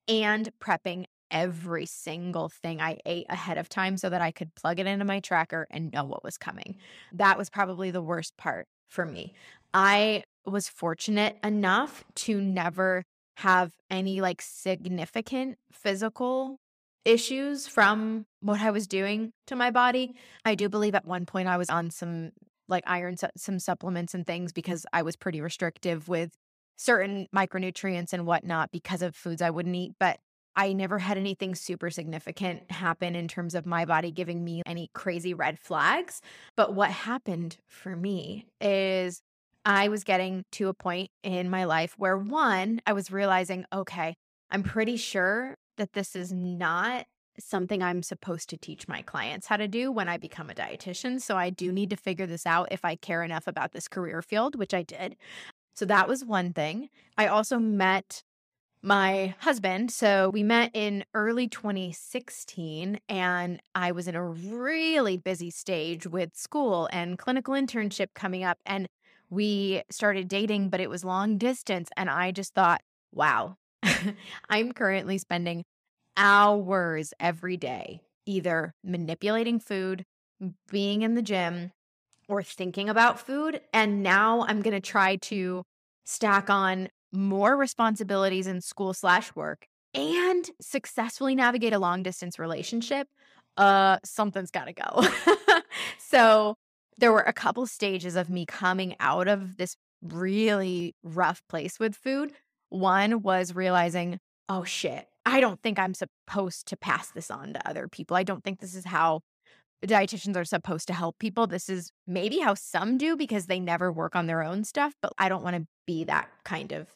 and 0.07 0.49
prepping 0.59 1.05
every 1.31 1.85
single 1.85 2.49
thing 2.49 2.81
I 2.81 2.99
ate 3.05 3.25
ahead 3.29 3.57
of 3.57 3.69
time 3.69 3.97
so 3.97 4.09
that 4.09 4.21
I 4.21 4.31
could 4.31 4.53
plug 4.55 4.79
it 4.79 4.87
into 4.87 5.05
my 5.05 5.19
tracker 5.19 5.67
and 5.71 5.91
know 5.91 6.03
what 6.03 6.23
was 6.23 6.37
coming. 6.37 6.77
That 7.13 7.37
was 7.37 7.49
probably 7.49 7.91
the 7.91 8.01
worst 8.01 8.37
part 8.37 8.67
for 8.89 9.05
me. 9.05 9.33
I 9.73 10.23
was 10.45 10.69
fortunate 10.69 11.37
enough 11.43 12.03
to 12.15 12.39
never 12.39 13.03
have 13.37 13.73
any 13.89 14.21
like 14.21 14.41
significant 14.41 15.57
physical 15.71 16.57
issues 17.03 17.67
from 17.67 18.25
what 18.41 18.61
I 18.61 18.71
was 18.71 18.87
doing 18.87 19.31
to 19.47 19.55
my 19.55 19.71
body. 19.71 20.15
I 20.45 20.55
do 20.55 20.69
believe 20.69 20.95
at 20.95 21.05
one 21.05 21.25
point 21.25 21.47
I 21.47 21.57
was 21.57 21.69
on 21.69 21.91
some 21.91 22.31
like 22.67 22.83
iron, 22.87 23.15
some 23.37 23.59
supplements 23.59 24.13
and 24.13 24.25
things 24.25 24.51
because 24.51 24.85
I 24.91 25.01
was 25.03 25.15
pretty 25.15 25.41
restrictive 25.41 26.07
with 26.07 26.31
certain 26.77 27.27
micronutrients 27.35 28.11
and 28.11 28.25
whatnot 28.25 28.71
because 28.71 29.01
of 29.01 29.15
foods 29.15 29.41
I 29.41 29.49
wouldn't 29.49 29.75
eat. 29.75 29.93
But 29.99 30.17
I 30.55 30.73
never 30.73 30.99
had 30.99 31.17
anything 31.17 31.55
super 31.55 31.89
significant 31.89 32.71
happen 32.71 33.15
in 33.15 33.27
terms 33.27 33.55
of 33.55 33.65
my 33.65 33.85
body 33.85 34.11
giving 34.11 34.43
me 34.43 34.61
any 34.65 34.89
crazy 34.93 35.33
red 35.33 35.59
flags. 35.59 36.21
But 36.55 36.73
what 36.73 36.91
happened 36.91 37.57
for 37.67 37.95
me 37.95 38.45
is 38.61 39.21
I 39.65 39.89
was 39.89 40.03
getting 40.03 40.45
to 40.53 40.69
a 40.69 40.73
point 40.73 41.09
in 41.23 41.49
my 41.49 41.65
life 41.65 41.95
where 41.97 42.17
one, 42.17 42.81
I 42.85 42.93
was 42.93 43.11
realizing, 43.11 43.65
okay, 43.73 44.15
I'm 44.51 44.63
pretty 44.63 44.95
sure 44.95 45.55
that 45.77 45.93
this 45.93 46.15
is 46.15 46.31
not 46.31 47.05
something 47.37 47.83
I'm 47.83 48.01
supposed 48.01 48.49
to 48.49 48.57
teach 48.57 48.87
my 48.87 49.01
clients 49.01 49.47
how 49.47 49.57
to 49.57 49.67
do 49.67 49.91
when 49.91 50.07
I 50.07 50.17
become 50.17 50.49
a 50.49 50.53
dietitian. 50.53 51.19
So 51.19 51.35
I 51.35 51.49
do 51.49 51.71
need 51.71 51.89
to 51.89 51.97
figure 51.97 52.27
this 52.27 52.45
out 52.45 52.69
if 52.71 52.85
I 52.85 52.95
care 52.95 53.23
enough 53.23 53.47
about 53.47 53.73
this 53.73 53.87
career 53.89 54.21
field, 54.21 54.55
which 54.55 54.73
I 54.73 54.83
did. 54.83 55.17
So 55.75 55.83
that 55.85 56.07
was 56.07 56.23
one 56.23 56.53
thing. 56.53 56.89
I 57.17 57.27
also 57.27 57.59
met 57.59 58.23
my 58.85 59.33
husband. 59.39 59.89
So 59.91 60.29
we 60.29 60.43
met 60.43 60.69
in 60.75 61.03
early 61.15 61.47
2016, 61.47 62.99
and 63.09 63.59
I 63.73 63.91
was 63.91 64.07
in 64.07 64.15
a 64.15 64.23
really 64.23 65.17
busy 65.17 65.49
stage 65.49 66.05
with 66.05 66.35
school 66.35 66.87
and 66.93 67.17
clinical 67.17 67.55
internship 67.55 68.09
coming 68.13 68.43
up. 68.43 68.59
And 68.65 68.87
we 69.31 69.81
started 69.89 70.27
dating, 70.27 70.69
but 70.69 70.79
it 70.79 70.89
was 70.89 71.03
long 71.03 71.39
distance. 71.39 71.89
And 71.97 72.11
I 72.11 72.31
just 72.31 72.53
thought, 72.53 72.81
wow, 73.11 73.57
I'm 74.49 74.71
currently 74.71 75.17
spending 75.17 75.63
hours 76.15 77.11
every 77.19 77.57
day 77.57 78.01
either 78.27 78.73
manipulating 78.83 79.59
food, 79.59 80.03
being 80.69 81.01
in 81.01 81.15
the 81.15 81.21
gym, 81.21 81.71
or 82.27 82.41
thinking 82.41 82.89
about 82.89 83.19
food. 83.19 83.61
And 83.73 84.01
now 84.01 84.45
I'm 84.47 84.61
going 84.61 84.73
to 84.73 84.79
try 84.79 85.15
to 85.17 85.63
stack 86.05 86.49
on 86.49 86.89
more 87.15 87.55
responsibilities 87.55 88.47
in 88.47 88.61
school 88.61 88.93
slash 88.93 89.35
work 89.35 89.67
and 89.93 90.49
successfully 90.61 91.35
navigate 91.35 91.73
a 91.73 91.79
long 91.79 92.03
distance 92.03 92.37
relationship. 92.37 93.07
Uh, 93.57 93.97
something's 94.03 94.51
got 94.51 94.65
to 94.65 94.73
go. 94.73 95.07
so 95.97 96.55
there 96.97 97.11
were 97.11 97.21
a 97.21 97.33
couple 97.33 97.65
stages 97.65 98.15
of 98.15 98.29
me 98.29 98.45
coming 98.45 98.95
out 98.99 99.27
of 99.27 99.57
this 99.57 99.75
really 100.01 100.93
rough 101.03 101.41
place 101.49 101.79
with 101.79 101.95
food 101.95 102.33
one 102.69 103.21
was 103.21 103.55
realizing, 103.55 104.19
oh 104.49 104.63
shit, 104.63 105.07
I 105.25 105.39
don't 105.39 105.61
think 105.61 105.79
I'm 105.79 105.93
supposed 105.93 106.67
to 106.67 106.77
pass 106.77 107.09
this 107.09 107.31
on 107.31 107.53
to 107.53 107.67
other 107.67 107.87
people. 107.87 108.17
I 108.17 108.23
don't 108.23 108.43
think 108.43 108.59
this 108.59 108.75
is 108.75 108.85
how 108.85 109.21
dietitians 109.85 110.35
are 110.35 110.45
supposed 110.45 110.87
to 110.87 110.93
help 110.93 111.17
people. 111.19 111.47
This 111.47 111.69
is 111.69 111.91
maybe 112.07 112.39
how 112.39 112.53
some 112.53 112.97
do 112.97 113.15
because 113.15 113.45
they 113.45 113.59
never 113.59 113.91
work 113.91 114.15
on 114.15 114.27
their 114.27 114.43
own 114.43 114.63
stuff, 114.63 114.93
but 115.01 115.13
I 115.17 115.29
don't 115.29 115.43
want 115.43 115.55
to 115.55 115.67
be 115.85 116.03
that 116.05 116.29
kind 116.43 116.71
of 116.71 116.87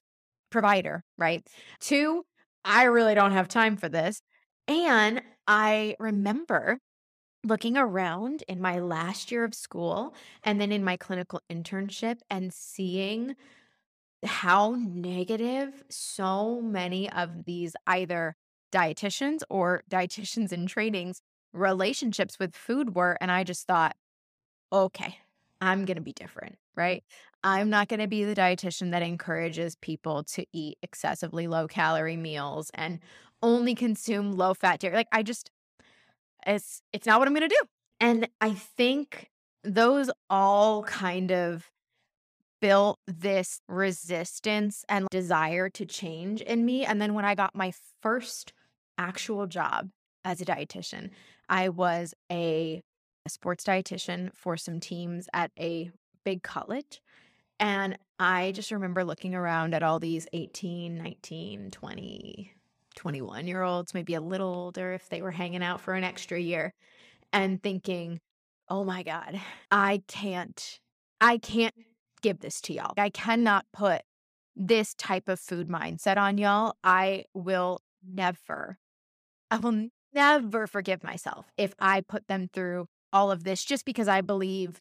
provider, 0.50 1.04
right? 1.18 1.46
Two, 1.80 2.26
I 2.66 2.84
really 2.84 3.16
don't 3.16 3.32
have 3.32 3.48
time 3.48 3.78
for 3.78 3.90
this. 3.90 4.22
And 4.68 5.22
I 5.48 5.96
remember 6.00 6.80
looking 7.44 7.78
around 7.78 8.44
in 8.48 8.62
my 8.62 8.80
last 8.80 9.32
year 9.32 9.44
of 9.44 9.56
school 9.56 10.14
and 10.44 10.60
then 10.60 10.72
in 10.72 10.84
my 10.84 10.98
clinical 10.98 11.42
internship 11.52 12.20
and 12.30 12.54
seeing 12.54 13.36
how 14.26 14.76
negative 14.78 15.84
so 15.90 16.62
many 16.62 17.10
of 17.10 17.46
these 17.46 17.76
either 17.88 18.36
dietitians 18.74 19.42
or 19.50 19.84
dietitians 19.90 20.52
in 20.52 20.68
trainings 20.68 21.22
relationships 21.54 22.38
with 22.38 22.56
food 22.56 22.96
were. 22.96 23.18
And 23.22 23.32
I 23.32 23.44
just 23.44 23.66
thought, 23.66 23.96
okay, 24.72 25.18
I'm 25.62 25.86
going 25.86 25.98
to 25.98 26.02
be 26.02 26.14
different, 26.14 26.54
mm-hmm. 26.54 26.82
right? 26.82 27.04
I'm 27.44 27.70
not 27.70 27.88
going 27.88 28.00
to 28.02 28.08
be 28.08 28.24
the 28.24 28.36
dietitian 28.36 28.92
that 28.92 29.02
encourages 29.02 29.76
people 29.76 30.24
to 30.26 30.46
eat 30.52 30.78
excessively 30.82 31.48
low 31.48 31.68
calorie 31.68 32.18
meals 32.18 32.70
and 32.74 33.00
only 33.42 33.76
consume 33.76 34.34
low 34.34 34.54
fat 34.54 34.80
dairy. 34.80 34.96
Like 34.96 35.08
I 35.12 35.24
just 35.24 35.50
it's 36.46 36.82
it's 36.94 37.06
not 37.06 37.20
what 37.20 37.28
I'm 37.28 37.34
going 37.34 37.48
to 37.48 37.56
do. 37.56 37.68
And 38.00 38.28
I 38.42 38.52
think 38.54 39.30
those 39.64 40.10
all 40.30 40.84
kind 40.84 41.32
of 41.32 41.70
built 42.62 43.00
this 43.08 43.62
resistance 43.68 44.84
and 44.90 45.08
desire 45.10 45.70
to 45.70 45.86
change 45.86 46.42
in 46.42 46.66
me. 46.66 46.86
And 46.86 47.02
then 47.02 47.14
when 47.14 47.26
I 47.26 47.36
got 47.36 47.56
my 47.56 47.74
first 48.02 48.54
actual 48.98 49.48
job 49.48 49.90
as 50.26 50.42
a 50.42 50.46
dietitian, 50.46 51.12
I 51.48 51.70
was 51.70 52.14
a, 52.32 52.82
sports 53.30 53.64
dietitian 53.64 54.32
for 54.36 54.58
some 54.58 54.80
teams 54.80 55.28
at 55.34 55.52
a 55.60 55.92
big 56.24 56.44
college. 56.44 57.02
And 57.60 57.98
I 58.20 58.52
just 58.52 58.72
remember 58.72 59.04
looking 59.04 59.36
around 59.36 59.74
at 59.74 59.84
all 59.84 60.00
these 60.00 60.28
18, 60.34 60.98
19, 60.98 61.72
20, 61.72 62.54
21 62.96 63.48
year 63.48 63.64
olds, 63.64 63.94
maybe 63.94 64.14
a 64.14 64.22
little 64.22 64.54
older 64.54 64.94
if 64.94 65.10
they 65.10 65.22
were 65.22 65.32
hanging 65.32 65.64
out 65.64 65.82
for 65.82 65.94
an 65.94 66.04
extra 66.04 66.40
year, 66.40 66.74
and 67.34 67.62
thinking, 67.62 68.20
oh 68.70 68.84
my 68.84 69.04
God, 69.04 69.40
I 69.72 70.04
can't, 70.08 70.80
I 71.20 71.38
can't 71.38 71.76
give 72.22 72.40
this 72.40 72.62
to 72.62 72.74
y'all. 72.74 72.94
I 72.98 73.10
cannot 73.10 73.66
put 73.74 74.02
this 74.56 74.94
type 74.94 75.30
of 75.30 75.40
food 75.40 75.70
mindset 75.70 76.18
on 76.18 76.38
y'all. 76.38 76.76
I 76.84 77.26
will 77.34 77.82
never, 78.06 78.78
I 79.50 79.58
will 79.58 79.88
never 80.14 80.68
forgive 80.68 81.04
myself 81.04 81.46
if 81.58 81.74
I 81.80 82.02
put 82.02 82.28
them 82.28 82.50
through 82.52 82.88
all 83.14 83.32
of 83.32 83.44
this 83.44 83.64
just 83.64 83.86
because 83.86 84.08
I 84.08 84.22
believe 84.22 84.80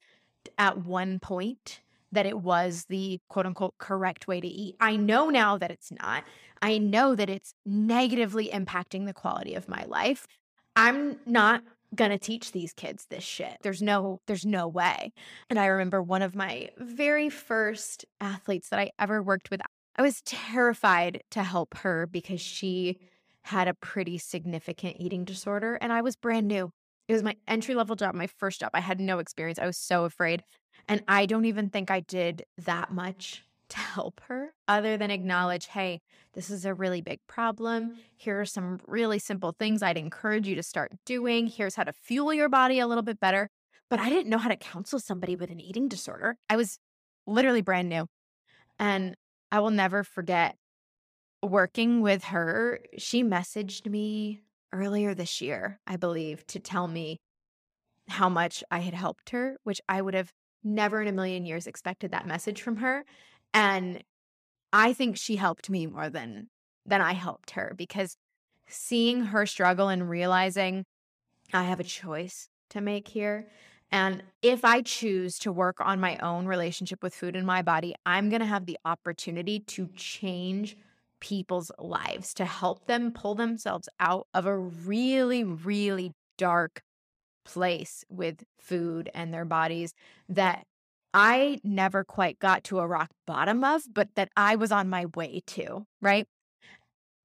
at 0.56 0.84
one 0.84 1.18
point 1.18 1.80
that 2.12 2.26
it 2.26 2.40
was 2.40 2.86
the 2.88 3.20
quote 3.28 3.46
unquote 3.46 3.74
correct 3.78 4.26
way 4.26 4.40
to 4.40 4.48
eat. 4.48 4.76
I 4.80 4.96
know 4.96 5.28
now 5.28 5.58
that 5.58 5.70
it's 5.70 5.92
not. 5.92 6.24
I 6.62 6.78
know 6.78 7.14
that 7.14 7.30
it's 7.30 7.54
negatively 7.66 8.48
impacting 8.48 9.06
the 9.06 9.12
quality 9.12 9.54
of 9.54 9.68
my 9.68 9.84
life. 9.86 10.26
I'm 10.74 11.18
not 11.26 11.62
going 11.94 12.10
to 12.10 12.18
teach 12.18 12.52
these 12.52 12.72
kids 12.72 13.06
this 13.08 13.24
shit. 13.24 13.58
There's 13.62 13.82
no 13.82 14.20
there's 14.26 14.46
no 14.46 14.68
way. 14.68 15.12
And 15.48 15.58
I 15.58 15.66
remember 15.66 16.02
one 16.02 16.22
of 16.22 16.34
my 16.34 16.70
very 16.78 17.30
first 17.30 18.04
athletes 18.20 18.68
that 18.68 18.78
I 18.78 18.90
ever 18.98 19.22
worked 19.22 19.50
with. 19.50 19.60
I 19.96 20.02
was 20.02 20.20
terrified 20.22 21.22
to 21.30 21.42
help 21.42 21.78
her 21.78 22.06
because 22.06 22.40
she 22.40 22.98
had 23.42 23.66
a 23.66 23.74
pretty 23.74 24.18
significant 24.18 24.96
eating 24.98 25.24
disorder 25.24 25.76
and 25.76 25.92
I 25.92 26.02
was 26.02 26.16
brand 26.16 26.46
new. 26.46 26.70
It 27.08 27.14
was 27.14 27.22
my 27.22 27.36
entry 27.46 27.74
level 27.74 27.96
job, 27.96 28.14
my 28.14 28.26
first 28.26 28.60
job. 28.60 28.70
I 28.74 28.80
had 28.80 29.00
no 29.00 29.18
experience. 29.18 29.58
I 29.58 29.66
was 29.66 29.78
so 29.78 30.04
afraid. 30.04 30.44
And 30.86 31.02
I 31.08 31.26
don't 31.26 31.46
even 31.46 31.70
think 31.70 31.90
I 31.90 32.00
did 32.00 32.44
that 32.58 32.92
much 32.92 33.44
to 33.70 33.78
help 33.78 34.20
her 34.28 34.54
other 34.66 34.96
than 34.96 35.10
acknowledge, 35.10 35.66
hey, 35.66 36.00
this 36.32 36.48
is 36.48 36.64
a 36.64 36.72
really 36.72 37.02
big 37.02 37.18
problem. 37.26 37.96
Here 38.16 38.40
are 38.40 38.46
some 38.46 38.80
really 38.86 39.18
simple 39.18 39.54
things 39.58 39.82
I'd 39.82 39.98
encourage 39.98 40.46
you 40.46 40.54
to 40.54 40.62
start 40.62 40.92
doing. 41.04 41.48
Here's 41.48 41.74
how 41.74 41.84
to 41.84 41.92
fuel 41.92 42.32
your 42.32 42.48
body 42.48 42.78
a 42.78 42.86
little 42.86 43.02
bit 43.02 43.20
better. 43.20 43.50
But 43.90 44.00
I 44.00 44.08
didn't 44.08 44.30
know 44.30 44.38
how 44.38 44.48
to 44.48 44.56
counsel 44.56 45.00
somebody 45.00 45.36
with 45.36 45.50
an 45.50 45.60
eating 45.60 45.88
disorder. 45.88 46.36
I 46.48 46.56
was 46.56 46.78
literally 47.26 47.62
brand 47.62 47.88
new. 47.88 48.06
And 48.78 49.16
I 49.50 49.60
will 49.60 49.70
never 49.70 50.04
forget 50.04 50.56
working 51.42 52.00
with 52.00 52.24
her. 52.24 52.80
She 52.96 53.22
messaged 53.22 53.86
me 53.86 54.42
earlier 54.72 55.14
this 55.14 55.40
year, 55.40 55.80
I 55.86 55.96
believe, 55.96 56.46
to 56.48 56.58
tell 56.58 56.88
me 56.88 57.18
how 58.08 58.28
much 58.28 58.64
I 58.70 58.80
had 58.80 58.94
helped 58.94 59.30
her, 59.30 59.56
which 59.64 59.80
I 59.88 60.02
would 60.02 60.14
have 60.14 60.32
never 60.64 61.00
in 61.00 61.08
a 61.08 61.12
million 61.12 61.46
years 61.46 61.66
expected 61.66 62.10
that 62.10 62.26
message 62.26 62.62
from 62.62 62.76
her. 62.78 63.04
And 63.54 64.02
I 64.72 64.92
think 64.92 65.16
she 65.16 65.36
helped 65.36 65.70
me 65.70 65.86
more 65.86 66.10
than 66.10 66.48
than 66.84 67.00
I 67.00 67.12
helped 67.12 67.52
her 67.52 67.74
because 67.76 68.16
seeing 68.66 69.26
her 69.26 69.46
struggle 69.46 69.88
and 69.88 70.08
realizing 70.08 70.84
I 71.52 71.64
have 71.64 71.80
a 71.80 71.84
choice 71.84 72.48
to 72.70 72.80
make 72.80 73.08
here. 73.08 73.48
And 73.90 74.22
if 74.42 74.64
I 74.64 74.82
choose 74.82 75.38
to 75.40 75.52
work 75.52 75.76
on 75.80 76.00
my 76.00 76.18
own 76.18 76.46
relationship 76.46 77.02
with 77.02 77.14
food 77.14 77.36
in 77.36 77.46
my 77.46 77.62
body, 77.62 77.94
I'm 78.04 78.28
going 78.28 78.40
to 78.40 78.46
have 78.46 78.66
the 78.66 78.78
opportunity 78.84 79.60
to 79.60 79.88
change 79.96 80.76
people's 81.20 81.70
lives, 81.78 82.34
to 82.34 82.44
help 82.44 82.86
them 82.86 83.12
pull 83.12 83.34
themselves 83.34 83.88
out 84.00 84.26
of 84.34 84.46
a 84.46 84.56
really, 84.56 85.44
really 85.44 86.12
dark 86.36 86.82
place 87.44 88.04
with 88.08 88.44
food 88.58 89.10
and 89.14 89.32
their 89.32 89.44
bodies 89.44 89.94
that 90.28 90.64
I 91.14 91.60
never 91.64 92.04
quite 92.04 92.38
got 92.38 92.64
to 92.64 92.80
a 92.80 92.86
rock 92.86 93.10
bottom 93.26 93.64
of, 93.64 93.82
but 93.92 94.08
that 94.14 94.28
I 94.36 94.56
was 94.56 94.70
on 94.70 94.88
my 94.90 95.06
way 95.16 95.42
to, 95.48 95.86
right? 96.02 96.26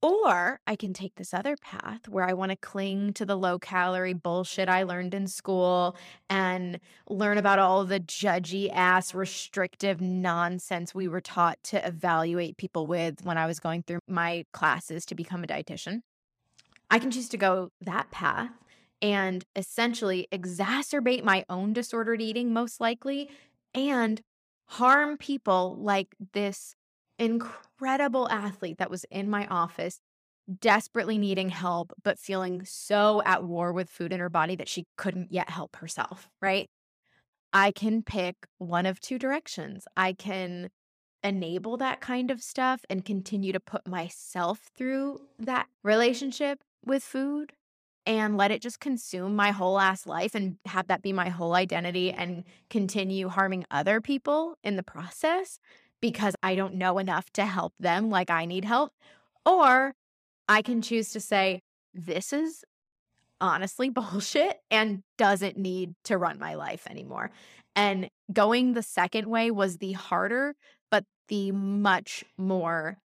Or 0.04 0.60
I 0.68 0.76
can 0.76 0.92
take 0.92 1.16
this 1.16 1.34
other 1.34 1.56
path 1.56 2.10
where 2.10 2.26
I 2.26 2.34
want 2.34 2.50
to 2.50 2.58
cling 2.58 3.14
to 3.14 3.26
the 3.26 3.38
low 3.38 3.58
calorie 3.58 4.12
bullshit 4.12 4.68
I 4.68 4.84
learned 4.84 5.14
in 5.14 5.28
school 5.28 5.96
and 6.30 6.82
learn 7.10 7.38
about 7.38 7.58
all 7.58 7.86
the 7.86 8.02
judgy 8.02 8.70
ass 8.70 9.14
restrictive 9.14 10.02
nonsense 10.02 10.94
we 10.94 11.08
were 11.08 11.22
taught 11.22 11.64
to 11.64 11.88
evaluate 11.88 12.58
people 12.58 12.86
with 12.86 13.24
when 13.24 13.38
I 13.38 13.46
was 13.46 13.62
going 13.62 13.84
through 13.84 14.00
my 14.06 14.44
classes 14.52 15.06
to 15.06 15.16
become 15.16 15.42
a 15.42 15.48
dietitian. 15.48 16.02
I 16.92 17.00
can 17.00 17.10
choose 17.10 17.30
to 17.30 17.38
go 17.38 17.70
that 17.80 18.12
path 18.12 18.52
and 19.02 19.46
essentially 19.56 20.28
exacerbate 20.34 21.24
my 21.24 21.46
own 21.48 21.72
disordered 21.72 22.22
eating, 22.22 22.52
most 22.52 22.82
likely, 22.82 23.30
and 23.74 24.22
harm 24.66 25.18
people 25.18 25.78
like 25.80 26.14
this 26.34 26.76
incredible 27.20 28.30
athlete 28.30 28.78
that 28.78 28.90
was 28.90 29.06
in 29.12 29.30
my 29.30 29.48
office 29.48 30.00
desperately 30.60 31.18
needing 31.18 31.50
help 31.50 31.94
but 32.04 32.20
feeling 32.20 32.66
so 32.66 33.22
at 33.26 33.44
war 33.44 33.72
with 33.72 33.90
food 33.90 34.12
in 34.12 34.20
her 34.20 34.30
body 34.30 34.56
that 34.56 34.68
she 34.68 34.86
couldn't 34.98 35.32
yet 35.32 35.50
help 35.50 35.76
herself 35.78 36.30
right? 36.42 36.70
I 37.54 37.72
can 37.72 38.02
pick 38.02 38.36
one 38.58 38.88
of 38.88 39.00
two 39.00 39.20
directions. 39.20 39.86
I 39.96 40.14
can 40.14 40.72
enable 41.24 41.78
that 41.78 42.02
kind 42.02 42.32
of 42.32 42.42
stuff 42.42 42.84
and 42.90 43.06
continue 43.06 43.54
to 43.54 43.60
put 43.60 43.88
myself 43.88 44.72
through 44.76 45.22
that 45.40 45.68
relationship 45.84 46.60
with 46.84 47.04
food 47.04 47.54
and 48.06 48.36
let 48.36 48.52
it 48.52 48.62
just 48.62 48.82
consume 48.82 49.34
my 49.36 49.52
whole 49.52 49.80
ass 49.80 50.06
life 50.06 50.36
and 50.36 50.58
have 50.66 50.88
that 50.88 51.02
be 51.02 51.14
my 51.14 51.30
whole 51.30 51.54
identity 51.54 52.12
and 52.12 52.44
continue 52.70 53.30
harming 53.30 53.64
other 53.72 54.02
people 54.02 54.58
in 54.64 54.76
the 54.76 54.84
process 54.84 55.60
because 56.04 56.36
I 56.44 56.56
don't 56.56 56.76
know 56.76 56.98
enough 56.98 57.30
to 57.32 57.46
help 57.46 57.72
them 57.80 58.10
like 58.10 58.30
I 58.30 58.44
need 58.44 58.66
help. 58.66 58.92
Or 59.46 59.94
I 60.50 60.62
can 60.62 60.82
choose 60.82 61.12
to 61.14 61.22
say, 61.22 61.62
this 61.94 62.34
is 62.34 62.66
honestly 63.40 63.88
bullshit 64.02 64.60
and 64.70 65.04
doesn't 65.18 65.56
need 65.56 65.94
to 66.04 66.18
run 66.18 66.38
my 66.40 66.56
life 66.56 66.86
anymore. 66.90 67.32
And 67.74 68.10
going 68.34 68.74
the 68.74 68.84
second 68.84 69.28
way 69.28 69.50
was 69.50 69.78
the 69.78 69.94
harder, 69.94 70.56
but 70.92 71.06
the 71.30 71.54
much 71.54 72.26
more 72.38 72.98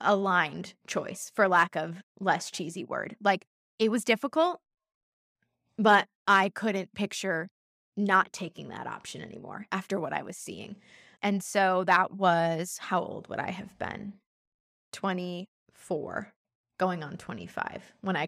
aligned 0.00 0.74
choice, 0.88 1.30
for 1.32 1.46
lack 1.46 1.76
of 1.76 2.02
less 2.18 2.50
cheesy 2.50 2.82
word. 2.82 3.14
Like 3.22 3.46
it 3.78 3.92
was 3.92 4.02
difficult, 4.02 4.58
but 5.78 6.08
I 6.26 6.48
couldn't 6.48 6.94
picture 6.94 7.48
not 7.96 8.32
taking 8.32 8.70
that 8.70 8.88
option 8.88 9.22
anymore 9.22 9.66
after 9.70 10.00
what 10.00 10.12
I 10.12 10.22
was 10.22 10.36
seeing. 10.36 10.74
And 11.22 11.42
so 11.42 11.84
that 11.84 12.12
was 12.12 12.78
how 12.80 13.00
old 13.00 13.28
would 13.28 13.38
I 13.38 13.50
have 13.50 13.78
been? 13.78 14.14
24, 14.92 16.32
going 16.78 17.02
on 17.02 17.16
25 17.16 17.94
when 18.00 18.16
I 18.16 18.26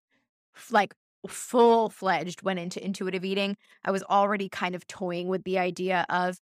like 0.71 0.95
full 1.29 1.89
fledged 1.89 2.43
went 2.43 2.59
into 2.59 2.85
intuitive 2.85 3.25
eating. 3.25 3.57
I 3.85 3.91
was 3.91 4.03
already 4.05 4.49
kind 4.49 4.75
of 4.75 4.87
toying 4.87 5.29
with 5.29 5.45
the 5.45 5.59
idea 5.59 6.07
of, 6.09 6.39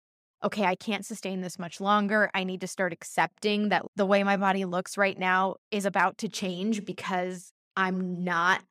okay, 0.43 0.65
I 0.65 0.75
can't 0.75 1.05
sustain 1.05 1.41
this 1.41 1.59
much 1.59 1.81
longer. 1.81 2.31
I 2.33 2.45
need 2.45 2.61
to 2.61 2.67
start 2.67 2.93
accepting 2.93 3.71
that 3.71 3.85
the 3.97 4.07
way 4.07 4.23
my 4.23 4.37
body 4.37 4.65
looks 4.65 4.97
right 4.97 5.19
now 5.19 5.57
is 5.71 5.85
about 5.85 6.19
to 6.19 6.29
change 6.29 6.85
because 6.85 7.53
I'm 7.77 8.25
not 8.25 8.63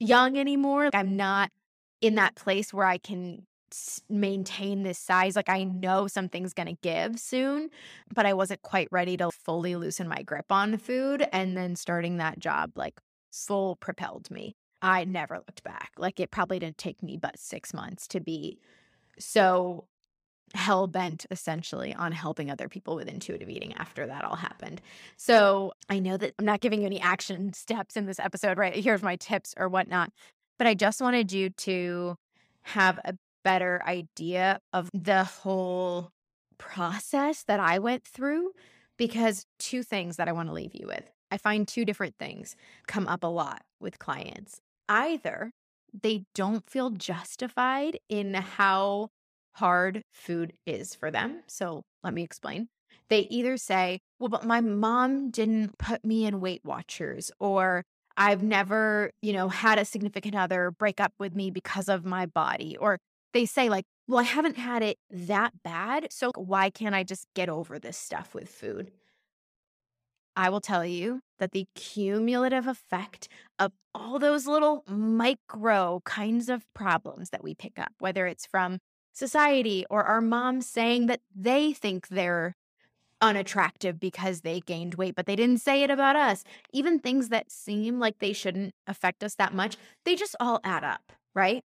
young 0.00 0.38
anymore. 0.38 0.90
I'm 0.92 1.16
not 1.16 1.50
in 2.00 2.16
that 2.16 2.34
place 2.34 2.72
where 2.72 2.86
I 2.86 2.98
can 2.98 3.46
maintain 4.08 4.82
this 4.82 4.98
size. 4.98 5.36
Like 5.36 5.48
I 5.48 5.64
know 5.64 6.06
something's 6.06 6.54
going 6.54 6.68
to 6.68 6.80
give 6.82 7.18
soon, 7.18 7.70
but 8.14 8.26
I 8.26 8.34
wasn't 8.34 8.62
quite 8.62 8.88
ready 8.90 9.16
to 9.18 9.30
fully 9.30 9.76
loosen 9.76 10.08
my 10.08 10.22
grip 10.22 10.50
on 10.50 10.76
food. 10.78 11.26
And 11.32 11.56
then 11.56 11.76
starting 11.76 12.16
that 12.18 12.38
job, 12.38 12.72
like, 12.76 13.00
full 13.32 13.76
propelled 13.76 14.30
me. 14.30 14.54
I 14.82 15.04
never 15.04 15.36
looked 15.36 15.62
back. 15.62 15.92
Like, 15.96 16.20
it 16.20 16.30
probably 16.30 16.58
didn't 16.58 16.78
take 16.78 17.02
me 17.02 17.16
but 17.16 17.38
six 17.38 17.72
months 17.72 18.06
to 18.08 18.20
be 18.20 18.58
so 19.18 19.86
hell 20.54 20.86
bent 20.86 21.24
essentially 21.30 21.94
on 21.94 22.12
helping 22.12 22.50
other 22.50 22.68
people 22.68 22.94
with 22.94 23.08
intuitive 23.08 23.48
eating 23.48 23.72
after 23.74 24.06
that 24.06 24.24
all 24.24 24.36
happened. 24.36 24.80
So 25.16 25.72
I 25.88 25.98
know 25.98 26.16
that 26.16 26.34
I'm 26.38 26.44
not 26.44 26.60
giving 26.60 26.80
you 26.80 26.86
any 26.86 27.00
action 27.00 27.52
steps 27.54 27.96
in 27.96 28.06
this 28.06 28.18
episode, 28.18 28.58
right? 28.58 28.74
Here's 28.74 29.02
my 29.02 29.16
tips 29.16 29.54
or 29.56 29.68
whatnot. 29.68 30.12
But 30.58 30.66
I 30.66 30.74
just 30.74 31.00
wanted 31.00 31.32
you 31.32 31.50
to 31.50 32.16
have 32.62 32.98
a 33.04 33.14
better 33.44 33.82
idea 33.86 34.60
of 34.72 34.90
the 34.92 35.24
whole 35.24 36.10
process 36.58 37.44
that 37.44 37.60
I 37.60 37.78
went 37.78 38.04
through 38.04 38.52
because 38.96 39.46
two 39.58 39.82
things 39.82 40.16
that 40.16 40.28
I 40.28 40.32
want 40.32 40.48
to 40.48 40.54
leave 40.54 40.74
you 40.74 40.86
with. 40.86 41.10
I 41.30 41.38
find 41.38 41.66
two 41.66 41.84
different 41.84 42.16
things 42.18 42.56
come 42.86 43.08
up 43.08 43.24
a 43.24 43.28
lot 43.28 43.62
with 43.80 43.98
clients. 43.98 44.60
Either 44.88 45.50
they 45.92 46.24
don't 46.34 46.68
feel 46.68 46.90
justified 46.90 47.98
in 48.08 48.34
how 48.34 49.08
hard 49.54 50.02
food 50.12 50.52
is 50.66 50.94
for 50.94 51.10
them. 51.10 51.42
So 51.46 51.82
Let 52.02 52.14
me 52.14 52.22
explain. 52.22 52.68
They 53.08 53.20
either 53.20 53.56
say, 53.56 54.00
well, 54.18 54.28
but 54.28 54.44
my 54.44 54.60
mom 54.60 55.30
didn't 55.30 55.78
put 55.78 56.04
me 56.04 56.24
in 56.24 56.40
Weight 56.40 56.62
Watchers, 56.64 57.30
or 57.38 57.84
I've 58.16 58.42
never, 58.42 59.10
you 59.22 59.32
know, 59.32 59.48
had 59.48 59.78
a 59.78 59.84
significant 59.84 60.34
other 60.34 60.70
break 60.70 61.00
up 61.00 61.12
with 61.18 61.34
me 61.34 61.50
because 61.50 61.88
of 61.88 62.04
my 62.04 62.26
body. 62.26 62.76
Or 62.76 62.98
they 63.32 63.46
say, 63.46 63.68
like, 63.68 63.84
well, 64.08 64.20
I 64.20 64.24
haven't 64.24 64.58
had 64.58 64.82
it 64.82 64.98
that 65.10 65.62
bad. 65.62 66.08
So 66.10 66.32
why 66.36 66.70
can't 66.70 66.94
I 66.94 67.02
just 67.04 67.26
get 67.34 67.48
over 67.48 67.78
this 67.78 67.96
stuff 67.96 68.34
with 68.34 68.48
food? 68.48 68.90
I 70.34 70.48
will 70.48 70.60
tell 70.60 70.84
you 70.84 71.20
that 71.38 71.52
the 71.52 71.66
cumulative 71.74 72.66
effect 72.66 73.28
of 73.58 73.72
all 73.94 74.18
those 74.18 74.46
little 74.46 74.82
micro 74.88 76.00
kinds 76.04 76.48
of 76.48 76.64
problems 76.74 77.30
that 77.30 77.44
we 77.44 77.54
pick 77.54 77.78
up, 77.78 77.92
whether 77.98 78.26
it's 78.26 78.46
from 78.46 78.78
society 79.12 79.84
or 79.90 80.04
our 80.04 80.22
moms 80.22 80.66
saying 80.66 81.06
that 81.06 81.20
they 81.34 81.72
think 81.72 82.08
they're 82.08 82.56
unattractive 83.20 84.00
because 84.00 84.40
they 84.40 84.60
gained 84.60 84.94
weight, 84.94 85.14
but 85.14 85.26
they 85.26 85.36
didn't 85.36 85.60
say 85.60 85.82
it 85.82 85.90
about 85.90 86.16
us. 86.16 86.44
Even 86.72 86.98
things 86.98 87.28
that 87.28 87.50
seem 87.50 88.00
like 88.00 88.18
they 88.18 88.32
shouldn't 88.32 88.74
affect 88.86 89.22
us 89.22 89.34
that 89.36 89.54
much, 89.54 89.76
they 90.04 90.16
just 90.16 90.34
all 90.40 90.60
add 90.64 90.82
up, 90.82 91.12
right? 91.34 91.62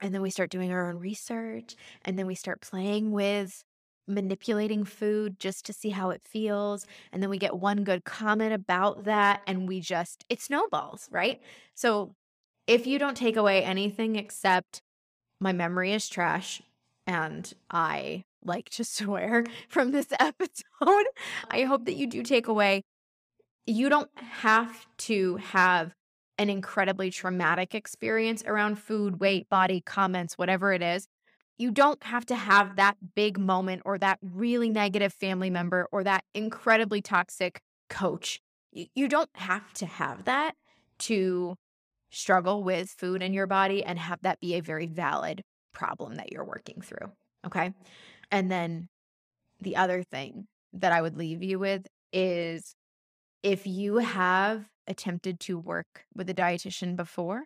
And 0.00 0.14
then 0.14 0.22
we 0.22 0.30
start 0.30 0.50
doing 0.50 0.72
our 0.72 0.88
own 0.88 0.98
research 0.98 1.74
and 2.02 2.18
then 2.18 2.26
we 2.26 2.34
start 2.34 2.60
playing 2.60 3.12
with 3.12 3.64
manipulating 4.08 4.84
food 4.84 5.40
just 5.40 5.66
to 5.66 5.72
see 5.72 5.90
how 5.90 6.10
it 6.10 6.22
feels. 6.24 6.86
And 7.12 7.22
then 7.22 7.30
we 7.30 7.38
get 7.38 7.58
one 7.58 7.82
good 7.82 8.04
comment 8.04 8.52
about 8.52 9.04
that 9.04 9.42
and 9.46 9.66
we 9.66 9.80
just, 9.80 10.24
it 10.28 10.40
snowballs, 10.40 11.08
right? 11.10 11.40
So 11.74 12.14
if 12.66 12.86
you 12.86 12.98
don't 12.98 13.16
take 13.16 13.36
away 13.36 13.64
anything 13.64 14.16
except 14.16 14.82
my 15.40 15.52
memory 15.52 15.92
is 15.92 16.08
trash 16.08 16.62
and 17.06 17.52
I 17.70 18.24
like 18.44 18.70
to 18.70 18.84
swear 18.84 19.44
from 19.68 19.90
this 19.90 20.08
episode. 20.20 21.06
I 21.50 21.62
hope 21.62 21.84
that 21.86 21.96
you 21.96 22.06
do 22.06 22.22
take 22.22 22.48
away. 22.48 22.82
You 23.66 23.88
don't 23.88 24.10
have 24.16 24.86
to 24.98 25.36
have 25.36 25.92
an 26.38 26.50
incredibly 26.50 27.10
traumatic 27.10 27.74
experience 27.74 28.42
around 28.46 28.76
food, 28.76 29.20
weight, 29.20 29.48
body, 29.48 29.80
comments, 29.80 30.36
whatever 30.36 30.72
it 30.72 30.82
is. 30.82 31.08
You 31.58 31.70
don't 31.70 32.02
have 32.02 32.26
to 32.26 32.34
have 32.34 32.76
that 32.76 32.96
big 33.14 33.38
moment 33.38 33.82
or 33.86 33.96
that 33.98 34.18
really 34.20 34.68
negative 34.68 35.12
family 35.12 35.48
member 35.48 35.88
or 35.90 36.04
that 36.04 36.24
incredibly 36.34 37.00
toxic 37.00 37.60
coach. 37.88 38.40
You, 38.72 39.08
don't 39.08 39.30
have 39.34 39.72
to 39.74 39.86
have 39.86 40.24
that 40.24 40.54
to 40.98 41.56
struggle 42.10 42.62
with 42.62 42.90
food 42.90 43.22
in 43.22 43.32
your 43.32 43.46
body 43.46 43.82
and 43.82 43.98
have 43.98 44.20
that 44.22 44.38
be 44.40 44.54
a 44.54 44.60
very 44.60 44.86
valid 44.86 45.42
problem 45.72 46.16
that 46.16 46.30
you're 46.30 46.44
working 46.44 46.82
through. 46.82 47.10
Okay. 47.46 47.72
And 48.30 48.50
then 48.50 48.88
the 49.60 49.76
other 49.76 50.02
thing 50.02 50.46
that 50.74 50.92
I 50.92 51.00
would 51.00 51.16
leave 51.16 51.42
you 51.42 51.58
with 51.58 51.86
is 52.12 52.74
if 53.42 53.66
you 53.66 53.98
have 53.98 54.66
attempted 54.86 55.40
to 55.40 55.58
work 55.58 56.04
with 56.14 56.28
a 56.30 56.34
dietitian 56.34 56.96
before 56.96 57.44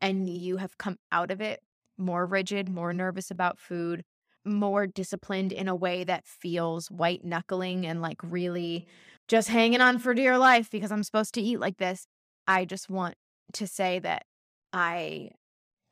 and 0.00 0.28
you 0.28 0.58
have 0.58 0.78
come 0.78 0.96
out 1.10 1.30
of 1.30 1.40
it 1.40 1.60
more 1.98 2.26
rigid, 2.26 2.68
more 2.68 2.92
nervous 2.92 3.30
about 3.30 3.58
food, 3.58 4.04
more 4.44 4.86
disciplined 4.86 5.52
in 5.52 5.68
a 5.68 5.74
way 5.74 6.04
that 6.04 6.26
feels 6.26 6.90
white 6.90 7.24
knuckling 7.24 7.86
and 7.86 8.02
like 8.02 8.18
really 8.22 8.86
just 9.28 9.48
hanging 9.48 9.80
on 9.80 9.98
for 9.98 10.14
dear 10.14 10.38
life 10.38 10.70
because 10.70 10.92
I'm 10.92 11.02
supposed 11.02 11.34
to 11.34 11.40
eat 11.40 11.58
like 11.58 11.78
this. 11.78 12.06
I 12.46 12.64
just 12.64 12.88
want 12.88 13.16
to 13.54 13.66
say 13.66 13.98
that 14.00 14.24
I 14.72 15.30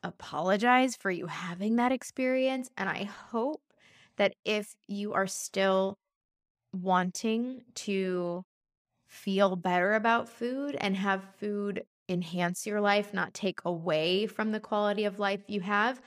apologize 0.02 0.96
for 0.96 1.10
you 1.10 1.26
having 1.26 1.76
that 1.76 1.90
experience. 1.90 2.70
And 2.76 2.88
I 2.88 3.04
hope 3.04 3.62
that 4.16 4.34
if 4.44 4.74
you 4.86 5.14
are 5.14 5.26
still 5.26 5.98
wanting 6.72 7.62
to 7.74 8.44
feel 9.14 9.56
better 9.56 9.94
about 9.94 10.28
food 10.28 10.76
and 10.80 10.96
have 10.96 11.24
food 11.38 11.84
enhance 12.08 12.66
your 12.66 12.80
life, 12.80 13.14
not 13.14 13.32
take 13.32 13.60
away 13.64 14.26
from 14.26 14.52
the 14.52 14.60
quality 14.60 15.04
of 15.04 15.18
life 15.18 15.40
you 15.46 15.60
have, 15.60 16.00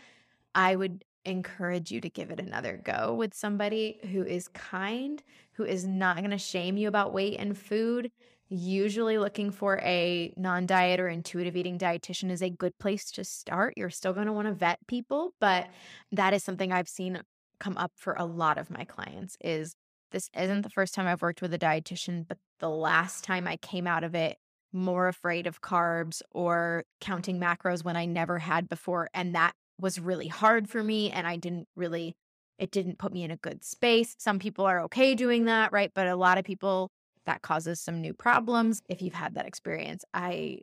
I 0.54 0.76
would 0.76 1.04
encourage 1.26 1.91
you 1.91 2.00
to 2.02 2.10
give 2.10 2.32
it 2.32 2.39
another 2.39 2.80
go 2.84 3.13
with 3.13 3.34
somebody 3.34 4.00
who 4.12 4.24
is 4.24 4.48
kind, 4.50 5.22
who 5.54 5.63
is 5.63 5.86
not 5.86 6.17
going 6.17 6.32
to 6.32 6.38
shame 6.38 6.78
you 6.78 6.88
about 6.88 7.13
weight 7.13 7.38
and 7.39 7.58
food. 7.58 8.12
Usually, 8.50 9.17
looking 9.17 9.52
for 9.52 9.80
a 9.80 10.34
non 10.38 10.65
diet 10.65 11.02
or 11.02 11.10
intuitive 11.10 11.58
eating 11.58 11.78
dietitian 11.78 12.32
is 12.32 12.41
a 12.41 12.50
good 12.50 12.78
place 12.78 13.12
to 13.12 13.26
start. 13.26 13.74
You're 13.76 13.89
still 13.89 14.13
going 14.13 14.28
to 14.28 14.34
want 14.34 14.48
to 14.48 14.54
vet 14.54 14.80
people, 14.88 15.34
but 15.41 15.67
that 16.13 16.34
is 16.34 16.43
something 16.43 16.72
I've 16.72 16.88
seen 16.88 17.22
come 17.60 17.78
up 17.78 17.91
for 17.96 18.13
a 18.13 18.24
lot 18.24 18.58
of 18.58 18.70
my 18.70 18.86
clients 18.86 19.38
is 19.41 19.76
this 20.12 20.30
isn't 20.38 20.62
the 20.62 20.70
first 20.70 20.93
time 20.93 21.08
I've 21.08 21.22
worked 21.22 21.41
with 21.41 21.54
a 21.54 21.60
dietitian, 21.60 22.28
but 22.28 22.38
the 22.60 22.70
last 22.70 23.24
time 23.24 23.48
I 23.48 23.58
came 23.58 23.88
out 23.88 24.04
of 24.04 24.15
it 24.15 24.38
more 24.74 25.08
afraid 25.08 25.48
of 25.48 25.62
carbs 25.62 26.22
or 26.32 26.84
counting 27.00 27.39
macros 27.39 27.84
when 27.84 27.96
I 27.96 28.06
never 28.06 28.39
had 28.39 28.67
before. 28.70 29.10
And 29.13 29.34
that 29.36 29.54
was 29.80 30.00
really 30.00 30.28
hard 30.28 30.70
for 30.70 30.84
me. 30.84 31.12
And 31.12 31.26
I 31.26 31.38
didn't 31.38 31.67
really, 31.76 32.15
it 32.60 32.72
didn't 32.72 33.00
put 33.00 33.13
me 33.13 33.24
in 33.24 33.32
a 33.32 33.38
good 33.38 33.63
space. 33.63 34.15
Some 34.17 34.39
people 34.39 34.65
are 34.65 34.82
okay 34.82 35.15
doing 35.15 35.46
that, 35.46 35.72
right? 35.72 35.91
But 35.93 36.08
a 36.08 36.15
lot 36.15 36.38
of 36.38 36.46
people, 36.46 36.89
that 37.28 37.43
causes 37.43 37.80
some 37.80 38.02
new 38.02 38.13
problems. 38.13 38.82
If 38.89 39.02
you've 39.02 39.13
had 39.13 39.36
that 39.36 39.46
experience, 39.46 40.04
I 40.13 40.62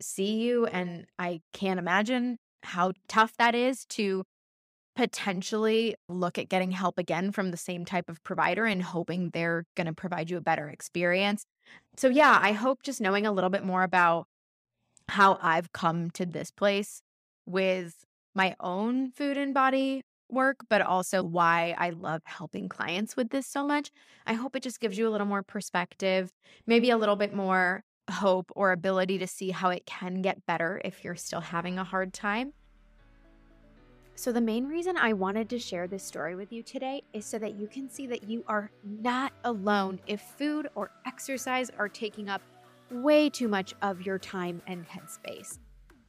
see 0.00 0.36
you 0.36 0.64
and 0.66 1.06
I 1.18 1.40
can't 1.52 1.78
imagine 1.78 2.38
how 2.62 2.92
tough 3.08 3.36
that 3.36 3.54
is 3.54 3.84
to 3.86 4.24
potentially 4.96 5.96
look 6.08 6.38
at 6.38 6.48
getting 6.48 6.70
help 6.70 6.98
again 6.98 7.32
from 7.32 7.50
the 7.50 7.56
same 7.56 7.84
type 7.84 8.08
of 8.08 8.22
provider 8.22 8.64
and 8.64 8.82
hoping 8.82 9.30
they're 9.30 9.64
going 9.76 9.86
to 9.86 9.92
provide 9.92 10.30
you 10.30 10.36
a 10.36 10.40
better 10.40 10.68
experience. 10.68 11.44
So, 11.96 12.08
yeah, 12.08 12.38
I 12.40 12.52
hope 12.52 12.82
just 12.82 13.00
knowing 13.00 13.26
a 13.26 13.32
little 13.32 13.50
bit 13.50 13.64
more 13.64 13.82
about 13.82 14.26
how 15.08 15.38
I've 15.42 15.72
come 15.72 16.10
to 16.12 16.26
this 16.26 16.50
place 16.50 17.02
with 17.46 18.04
my 18.34 18.54
own 18.60 19.10
food 19.10 19.36
and 19.36 19.54
body 19.54 20.02
work, 20.30 20.58
but 20.68 20.80
also 20.82 21.22
why 21.22 21.74
I 21.78 21.90
love 21.90 22.22
helping 22.24 22.68
clients 22.68 23.16
with 23.16 23.30
this 23.30 23.46
so 23.46 23.66
much. 23.66 23.90
I 24.26 24.34
hope 24.34 24.56
it 24.56 24.62
just 24.62 24.80
gives 24.80 24.98
you 24.98 25.08
a 25.08 25.10
little 25.10 25.26
more 25.26 25.42
perspective, 25.42 26.30
maybe 26.66 26.90
a 26.90 26.96
little 26.96 27.16
bit 27.16 27.34
more 27.34 27.82
hope 28.10 28.50
or 28.54 28.72
ability 28.72 29.18
to 29.18 29.26
see 29.26 29.50
how 29.50 29.70
it 29.70 29.86
can 29.86 30.22
get 30.22 30.44
better 30.46 30.80
if 30.84 31.04
you're 31.04 31.16
still 31.16 31.40
having 31.40 31.78
a 31.78 31.84
hard 31.84 32.12
time. 32.12 32.52
So, 34.16 34.30
the 34.30 34.40
main 34.40 34.68
reason 34.68 34.96
I 34.96 35.12
wanted 35.12 35.48
to 35.50 35.58
share 35.58 35.88
this 35.88 36.04
story 36.04 36.36
with 36.36 36.52
you 36.52 36.62
today 36.62 37.02
is 37.12 37.26
so 37.26 37.36
that 37.40 37.56
you 37.56 37.66
can 37.66 37.90
see 37.90 38.06
that 38.06 38.22
you 38.22 38.44
are 38.46 38.70
not 38.84 39.32
alone 39.42 39.98
if 40.06 40.20
food 40.20 40.68
or 40.76 40.92
exercise 41.04 41.70
are 41.78 41.88
taking 41.88 42.28
up 42.28 42.40
way 42.90 43.28
too 43.28 43.48
much 43.48 43.74
of 43.82 44.02
your 44.02 44.18
time 44.20 44.62
and 44.68 44.86
headspace. 44.88 45.58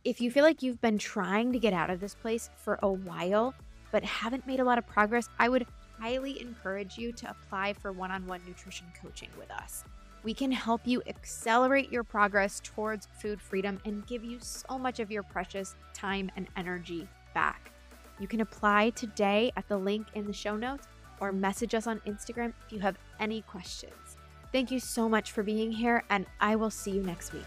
If 0.04 0.22
you 0.22 0.30
feel 0.30 0.44
like 0.44 0.62
you've 0.62 0.82
been 0.82 1.00
trying 1.00 1.52
to 1.54 1.60
get 1.60 1.74
out 1.74 1.90
of 1.90 2.00
this 2.00 2.14
place 2.14 2.52
for 2.56 2.78
a 2.84 2.92
while, 2.92 3.56
but 3.92 4.04
haven't 4.04 4.46
made 4.46 4.60
a 4.60 4.64
lot 4.64 4.78
of 4.78 4.86
progress, 4.86 5.28
I 5.40 5.50
would 5.50 5.66
highly 6.00 6.40
encourage 6.40 7.00
you 7.00 7.12
to 7.14 7.30
apply 7.32 7.74
for 7.74 7.92
one 7.92 8.12
on 8.12 8.28
one 8.28 8.42
nutrition 8.46 8.86
coaching 9.02 9.30
with 9.40 9.50
us. 9.50 9.84
We 10.22 10.36
can 10.36 10.52
help 10.52 10.82
you 10.86 11.02
accelerate 11.08 11.92
your 11.92 12.04
progress 12.04 12.62
towards 12.64 13.08
food 13.20 13.42
freedom 13.42 13.80
and 13.84 14.06
give 14.06 14.24
you 14.24 14.38
so 14.40 14.78
much 14.78 15.00
of 15.00 15.10
your 15.10 15.24
precious 15.24 15.76
time 15.94 16.30
and 16.36 16.48
energy 16.56 17.08
back. 17.34 17.72
You 18.20 18.28
can 18.28 18.42
apply 18.42 18.92
today 18.92 19.52
at 19.58 19.68
the 19.68 19.78
link 19.78 20.08
in 20.14 20.26
the 20.26 20.34
show 20.34 20.56
notes 20.56 20.88
or 21.20 21.32
message 21.32 21.74
us 21.74 21.88
on 21.88 22.00
Instagram 22.02 22.54
if 22.66 22.72
you 22.72 22.80
have 22.80 22.98
any 23.20 23.42
questions. 23.42 24.18
Thank 24.52 24.72
you 24.72 24.80
so 24.80 25.10
much 25.10 25.32
for 25.32 25.44
being 25.44 25.72
here, 25.72 26.04
and 26.10 26.26
I 26.40 26.56
will 26.56 26.70
see 26.70 26.92
you 26.92 27.04
next 27.04 27.34
week. 27.34 27.44